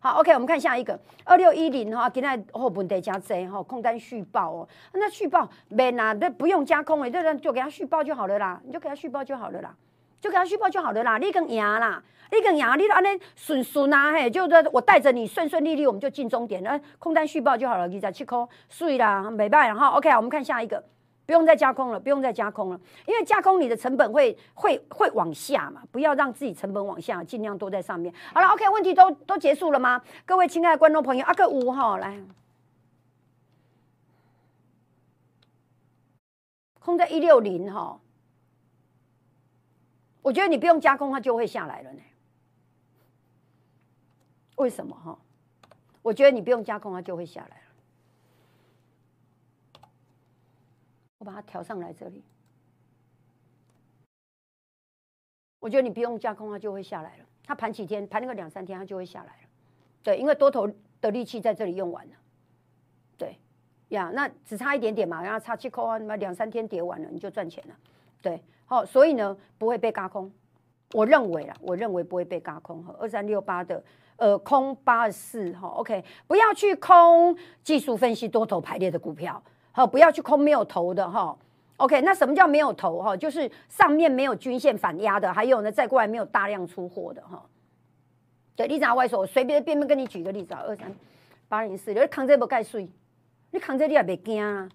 [0.00, 0.98] 好，OK，我们看下一个。
[1.22, 9.74] 二六一零哈，今天后本得加 Z 哈，空单续报哦，那续报没拿，那不用加空诶，这人就给他续报就好了啦，你就给他续报就好了啦，
[10.18, 18.38] 就给他续报就好了啦，你跟赢啦，你跟赢，你安尼顺顺啊嘿，就是我带着你顺顺利利，我们就进终点，那空单续报就好了，二十七块，
[18.70, 20.82] 碎啦，没办法哈，OK，我们看下一个。
[21.24, 28.12] 不用再加空了，不用再加空了，因为加空你的成本会会会往下嘛，不要让自己成本往下，尽量都在上面。
[28.34, 30.02] 好了，OK，问题都都结束了吗？
[30.26, 32.20] 各位亲爱的观众朋友，阿克五号来，
[36.80, 38.00] 空在一六零哈，
[40.22, 42.00] 我觉得你不用加空，它就会下来了呢。
[44.56, 45.18] 为什么哈？
[46.02, 47.61] 我觉得你不用加空，它就会下来。
[51.22, 52.20] 我把它调上来这里，
[55.60, 57.24] 我觉得你不用加空，它就会下来了。
[57.44, 59.48] 它盘几天，盘那个两三天，它就会下来了。
[60.02, 60.68] 对，因为多头
[61.00, 62.12] 的力气在这里用完了。
[63.16, 63.36] 对
[63.90, 67.76] 呀，那只差一点点嘛，然后差七扣啊，那么两三天跌完了，你就赚钱了。
[68.20, 70.28] 对，好，所以呢，不会被嘎空。
[70.90, 72.82] 我认为啦，我认为不会被嘎空。
[72.82, 73.80] 和二三六八的
[74.16, 79.40] 呃空八四哈，OK，不要去空技术分析多头排列的股票。
[79.72, 81.36] 好，不要去空没有头的哈。
[81.78, 83.16] OK，那什么叫没有头哈？
[83.16, 87.42] 就是上面没有均线反压的，还有呢，再过来没有大量出货的哈。
[88.54, 90.94] 对，你讲外说，随便便便跟你举个例子啊，二三
[91.48, 92.88] 八零四，你扛这不盖水，
[93.50, 94.68] 你扛这你也别惊啊。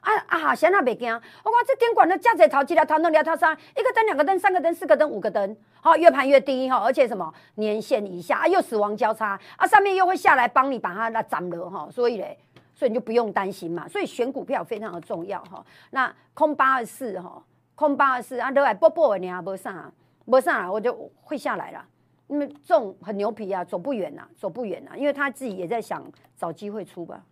[0.00, 1.12] 啊啊，谁也别惊？
[1.12, 12.38] 我讲这电管的价值头几条头两条头三，一个灯、两个灯、三个灯、四个灯、五个灯，好，越盘越低哈，而且什么年限以下啊，又死亡交叉啊，上面又会下来帮你把它那斩了哈，所以嘞。
[12.78, 15.66] 所以你就不用担心嘛，所以选股票非常的重要哈。
[15.90, 19.92] 那空八二四哈，空八二四啊，都来波波你还不上，
[20.24, 21.84] 不上我就会下来了。
[22.28, 27.26] 因为这种很牛皮啊，走不远呐，走不远呐，因为他自己也在想找机会出吧。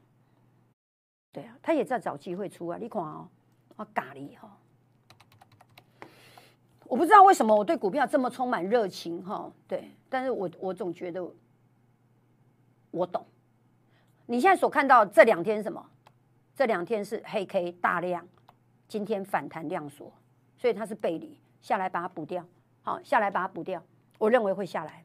[1.30, 2.76] 对啊，他也在找机会出啊。
[2.80, 3.28] 你看哦，
[3.76, 4.58] 啊咖喱哈，
[6.88, 9.48] 我不知道为什么我对股票这么充满热情哈。
[9.68, 11.24] 对，但是我我总觉得
[12.90, 13.24] 我懂。
[14.26, 15.84] 你现在所看到这两天什么？
[16.54, 18.26] 这两天是黑 K 大量，
[18.88, 20.12] 今天反弹量缩，
[20.56, 22.44] 所以它是背离下来，把它补掉。
[22.82, 23.82] 好，下来把它补掉，
[24.18, 25.04] 我认为会下来。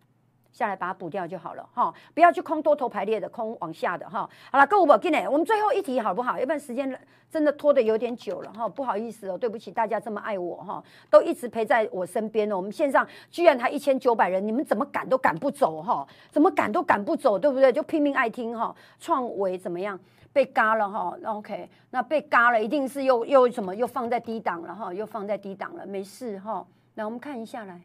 [0.52, 4.30] 下来把它补掉就好了哈，不要去空多头排列的，空往下的哈。
[4.52, 6.38] 好了，各位宝进来，我们最后一题好不好？
[6.38, 7.00] 要不然时间
[7.30, 12.58] 真的拖得有点久了哈，不好意思哦，对不起大家这么爱我哈，都一直陪在我身边哦。
[12.58, 16.06] 我们线上居然还一千九百人，你们怎么赶都赶不走哈？
[16.30, 17.72] 怎么赶都赶不走，对不对？
[17.72, 18.76] 就拼命爱听哈。
[19.00, 20.00] 创维怎么样？
[20.34, 24.94] 被嘎了哈？OK，那被嘎了，一定是又又什么又放在低档了哈？
[24.94, 26.66] 又放在低档了，没事哈。
[26.96, 27.82] 来，我们看一下来。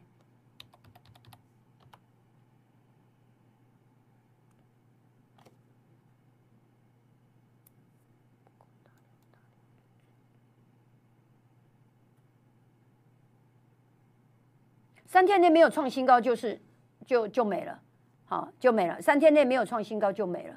[15.17, 16.61] 三天内没有创新高就是
[17.03, 17.79] 就就没了，
[18.25, 19.01] 好就没了。
[19.01, 20.53] 三天内没有创新高就没了。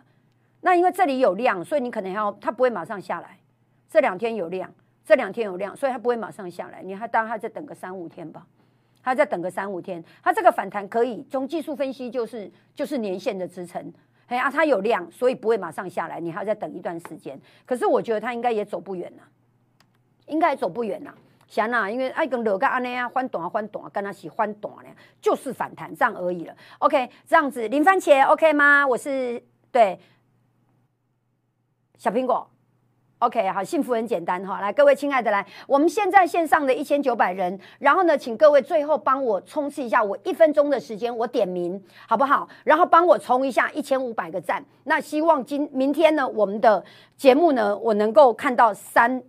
[0.60, 3.38] 那因为这里有量，所以你可能要它不会马上下来。
[3.88, 4.70] 这两天有量，
[5.02, 6.82] 这两天有量，所以它不会马上下来。
[6.82, 8.46] 你还当它再等个三五天吧，
[9.02, 13.90] 它再等个三五天，它这个反弹可以从技术分析就是就是年线的支撑。
[14.26, 17.40] 哎啊，它有量，所以不会马上下来，你还要再等一段时间。
[17.64, 19.22] 可是我觉得它应该也走不远了，
[20.26, 21.14] 应该走不远了。
[21.50, 24.90] 想啊，因为爱跟落个安尼啊，翻短啊翻短，跟他起翻短呢，
[25.20, 26.54] 就是反弹这样而已了。
[26.78, 28.86] OK，这样子零番茄 OK 吗？
[28.86, 29.42] 我是
[29.72, 29.98] 对
[31.98, 32.48] 小苹果。
[33.18, 34.62] OK，好，幸福很简单哈。
[34.62, 41.78] 来，各位亲爱的，来，我们现在线上的一千九百人，然后呢，请各位最后帮我冲刺一下，我一分钟的时间，我点名
[42.08, 42.48] 好不好？
[42.64, 44.64] 然后帮我冲一下一千五百个赞。
[44.84, 46.82] 那希望今明天呢，我们的
[47.18, 49.22] 节目呢，我能够看到三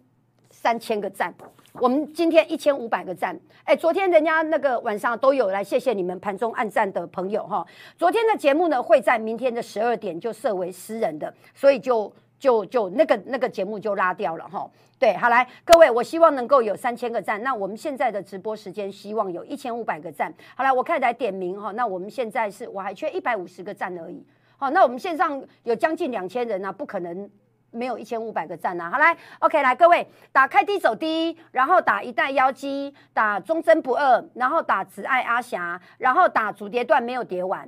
[0.52, 1.34] 三千个赞。
[1.74, 3.36] 我们今天一千五百个赞。
[3.64, 7.66] 哎，昨天人家那个晚上都有来，谢谢你们盘中按赞的朋友哈。
[7.97, 12.14] 昨天的节目呢，会在明天的十二点就设为私人的，所以就。
[12.41, 17.39] 就就那个那个节目就拉掉了哈，对，好来各位，我希望能够有三千个赞。
[17.43, 20.34] 那我们现在的直播时间希望有一千五百个赞。
[20.56, 21.72] 好来，我开始来点名哈。
[21.74, 24.26] 那我们现在是我还缺一百五十个赞而已。
[24.58, 27.30] 好，那我们线上有将近两千人啊，不可能
[27.72, 28.91] 没有一千五百个赞呐。
[28.91, 37.67] 好来，OK，来各位打开低走低，然后打一代妖姬，打忠贞不二，然后打慈爱阿霞，然后打主跌段没有叠完，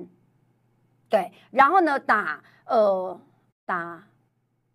[1.10, 3.20] 对，然后呢打呃
[3.66, 4.04] 打。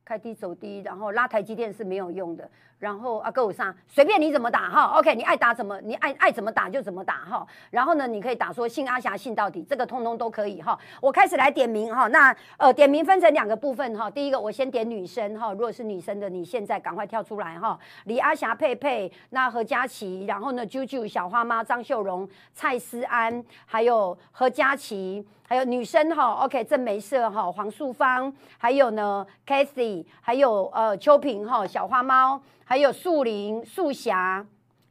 [0.04, 2.50] 开低走低，然后拉台积电是没有用的。
[2.78, 7.46] 然后啊，够上随便你怎么打哈，OK，你爱打怎么，你爱爱怎么打就怎么打哈。
[7.70, 10.78] 然后呢，你可以打说信阿霞信到底，这个通通都可以哈。
[11.00, 14.08] 我开始来点名哈，那呃点名分成两个部分哈。
[14.08, 17.78] 第一个我先点女生哈，如果是女生的，你现在赶快跳出来哈。
[18.04, 25.26] 李阿霞、佩佩、那何佳琪，然后呢啾啾、小花妈、张秀荣、蔡思安，还有何佳琪。
[25.50, 32.38] 还有女生哈，OK，郑梅色哈，黄素芳，还有呢，Kathy，还有呃秋萍哈，小花猫，
[32.68, 34.44] 还有素林、素霞、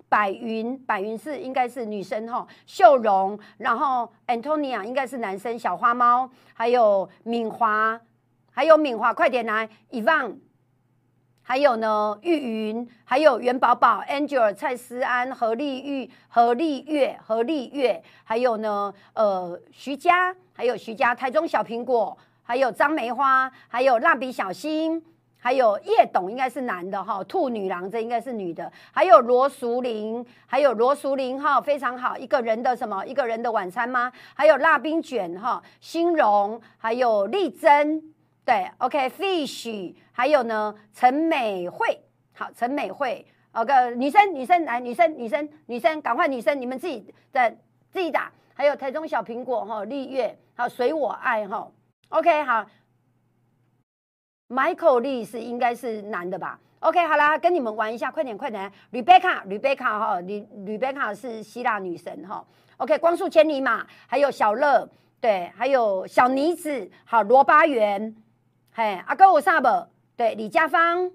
[0.10, 8.02] 百云，百云是应该是女生哈，秀荣，然后 Antonia 应该是男生，小花猫，还有敏华，
[8.52, 10.38] 还有敏华，快点来，Evan。
[11.44, 25.00] 还有呢，玉云，还有元宝宝，Angel，蔡思安，何丽玉，何丽月，何丽月，还有呢，呃，徐佳，还有徐佳，台中小苹果，还有张梅花，还有蜡笔小新，
[25.48, 34.12] 还有叶董，应该是男的哈，兔女郎这应该是女的，还有罗淑玲，还有罗淑玲哈，非常好，一个人的什么，一个人的晚餐吗？
[34.34, 38.14] 还有蜡冰卷哈，新荣，还有丽珍。
[38.44, 41.98] 对，OK，Fish，还有呢，陈美惠，
[42.34, 47.50] 好，陈美惠，OK，女生，女生来，女生，女生，女生，赶快，女生，你们自己的
[47.90, 51.66] 自己打，还有台中小苹果哈，丽月，好，随我爱哈
[52.10, 52.66] ，OK，好
[54.50, 62.46] ，Michael Lee 是应该是男的吧？OK，好啦，跟你们玩一下，快点，快点，Rebecca，Rebecca 哈，Rebecca 是希腊女神哈
[62.78, 64.88] ，OK，光速千里马，还有小乐，
[65.20, 68.16] 对，还有小妮子，好，罗巴元。
[68.72, 69.68] 嘿，阿哥我啥不？
[70.16, 71.12] 对，李家芳，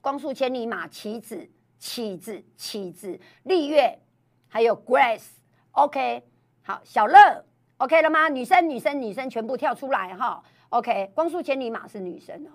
[0.00, 3.98] 光速千里马，棋子，棋子，棋子，丽月，
[4.48, 6.22] 还有 Grace，OK，
[6.62, 7.44] 好，小乐
[7.78, 8.28] ，OK 了吗？
[8.28, 12.50] 女生，女生，女生全部跳出来哈，OK，光速千里马是女生哦。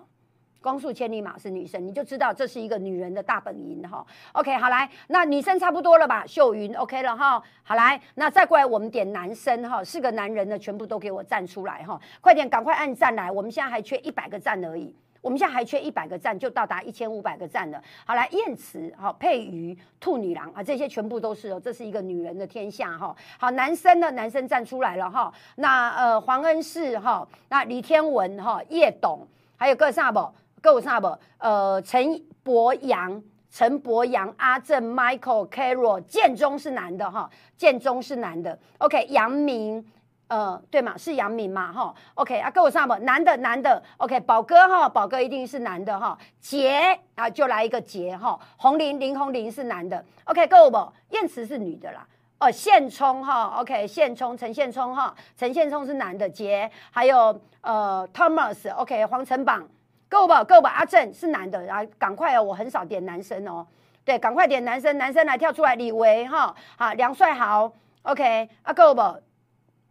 [0.62, 4.04] 光速千里马是女生，你就知道这是一个女人的大本营哈。
[4.32, 6.26] OK，好来，那女生差不多了吧？
[6.26, 7.40] 秀云 OK 了哈。
[7.62, 13.32] 好来，那再过来我们点男生哈，四个男人呢，全部都给我站出来哈，快点，赶快按赞来。
[13.32, 14.92] 我们现在还缺一百个赞而已，
[15.26, 17.82] 我们现在还缺一百个赞就到达一千五百个赞了。
[18.06, 23.16] 好来，燕池哈，佩瑜、兔女郎啊，这些全部都是哦，这是一个女人的天下哈。
[23.40, 25.34] 好，男生呢，男生站出来了哈。
[25.56, 30.32] 那呃，黄恩世哈，那李天文哈，叶董，还有个啥不？
[30.62, 31.18] 够啥不？
[31.40, 33.20] 呃，陈博阳、
[33.50, 38.56] 陈博阳、阿正、Michael、Carol，建中是男的哈，建中是男的。
[38.78, 39.84] OK，杨明，
[40.28, 41.94] 呃，对嘛，是杨明嘛哈。
[42.16, 42.96] OK，啊，够上不？
[42.98, 43.82] 男的，男的。
[43.98, 46.18] OK，宝哥哈，宝哥一定是男的哈。
[46.40, 48.40] 杰啊，就来一个杰哈。
[48.58, 50.04] 红林林红林是男的。
[50.26, 50.78] OK，够不？
[51.10, 52.06] 燕慈是女的啦。
[52.40, 53.54] 哦，现充哈。
[53.58, 56.30] OK，现充陈现充哈，陈现充是男的。
[56.30, 58.74] 杰还有呃，Thomas。
[58.76, 59.68] OK，黄晨榜。
[60.08, 63.66] 够吧，够吧，阿正是男的，然后赶快哦，我很少点男生哦，
[64.06, 67.70] 对，赶快点男生，男生来跳出来，李维哈，好，梁帅豪
[68.04, 69.02] ，OK，啊够不？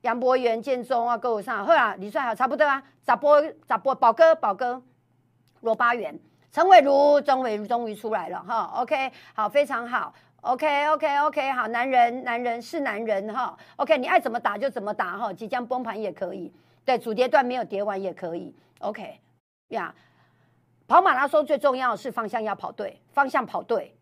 [0.05, 4.81] 杨博元、建中啊，够上，好啊，李帅好差不多啊，杂波杂波，宝哥宝哥，
[5.63, 6.15] 罗八元，
[6.53, 10.15] 陈伟如，钟伟如终于出来了哈，OK，好，非常好。
[10.43, 13.57] OK OK OK，好，男人男人是男人哈。
[13.77, 16.53] OK，你爱怎么打就怎么打哈，即将崩盘也可以，
[16.85, 18.55] 对，主跌段没有跌完也可以。
[18.81, 19.19] OK，
[19.69, 19.95] 呀，
[20.87, 23.97] 跑马拉松最重要的是方向要跑对，方向跑对，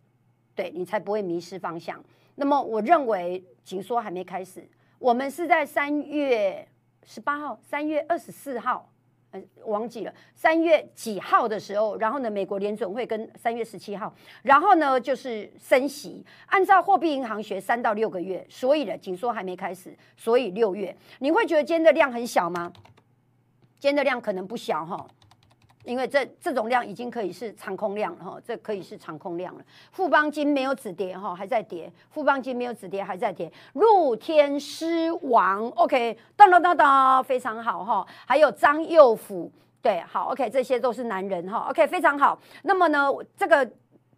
[0.57, 2.03] 对你才不会迷失方向。
[2.35, 4.69] 那么我认为紧缩还没开始，
[5.03, 6.65] 我们是在三月
[7.03, 8.89] 十八号、三月二十四号。
[9.33, 22.71] 呃忘记了三月几号的时候，然后呢，美国联准会跟三月十七号，然后呢就是升息，按照货币银行学三到六个月，所以呢紧缩还没开始，所以六月你会觉得今天的量很小吗？
[23.81, 25.05] 今天的量可能不小哈。
[25.85, 29.65] 因为这这种量已经可以是长空量了哈，这可以是长空量了。
[29.91, 31.93] 富邦金没有止跌哈，还在跌。
[32.11, 33.51] 富邦金没有止跌，还在跌。
[33.75, 38.07] 露天狮王，OK，当当当当，非常好哈。
[38.27, 42.39] 还有张佑甫，对，好，OK，这些都是男人哈，OK，非常好。
[42.63, 43.71] 那么呢，这个。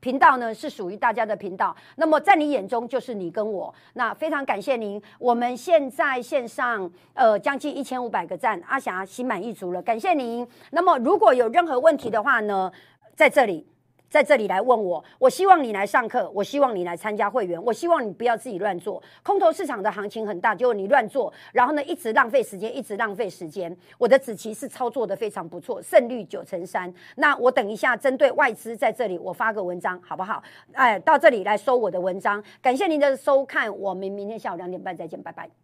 [0.04, 5.00] 频道呢是属于大家的频道，那么在你眼中就是你跟我，那非常感谢您。
[5.18, 10.46] 我们现在线上呃将近一千五百个赞，阿霞心满意足了，感谢您。
[10.72, 12.70] 那么如果有任何问题的话呢，
[13.16, 13.66] 在这里。
[14.14, 19.02] 在这里来问我，我希望你来上课，我希望你来参加会员，我希望你不要自己乱做。
[19.24, 23.76] 空头市场的行情很大，结果你乱做，然后呢一直浪费时间，一直浪费时间。
[23.98, 26.94] 我的子棋是操作的非常不错，胜率九成三。
[27.16, 30.40] 那我等一下针对外资在这里，我发个文章好不好？
[30.74, 35.63] 哎，到这里来收我的文章，感谢您的收看，我们明天下午两点半再见，拜拜。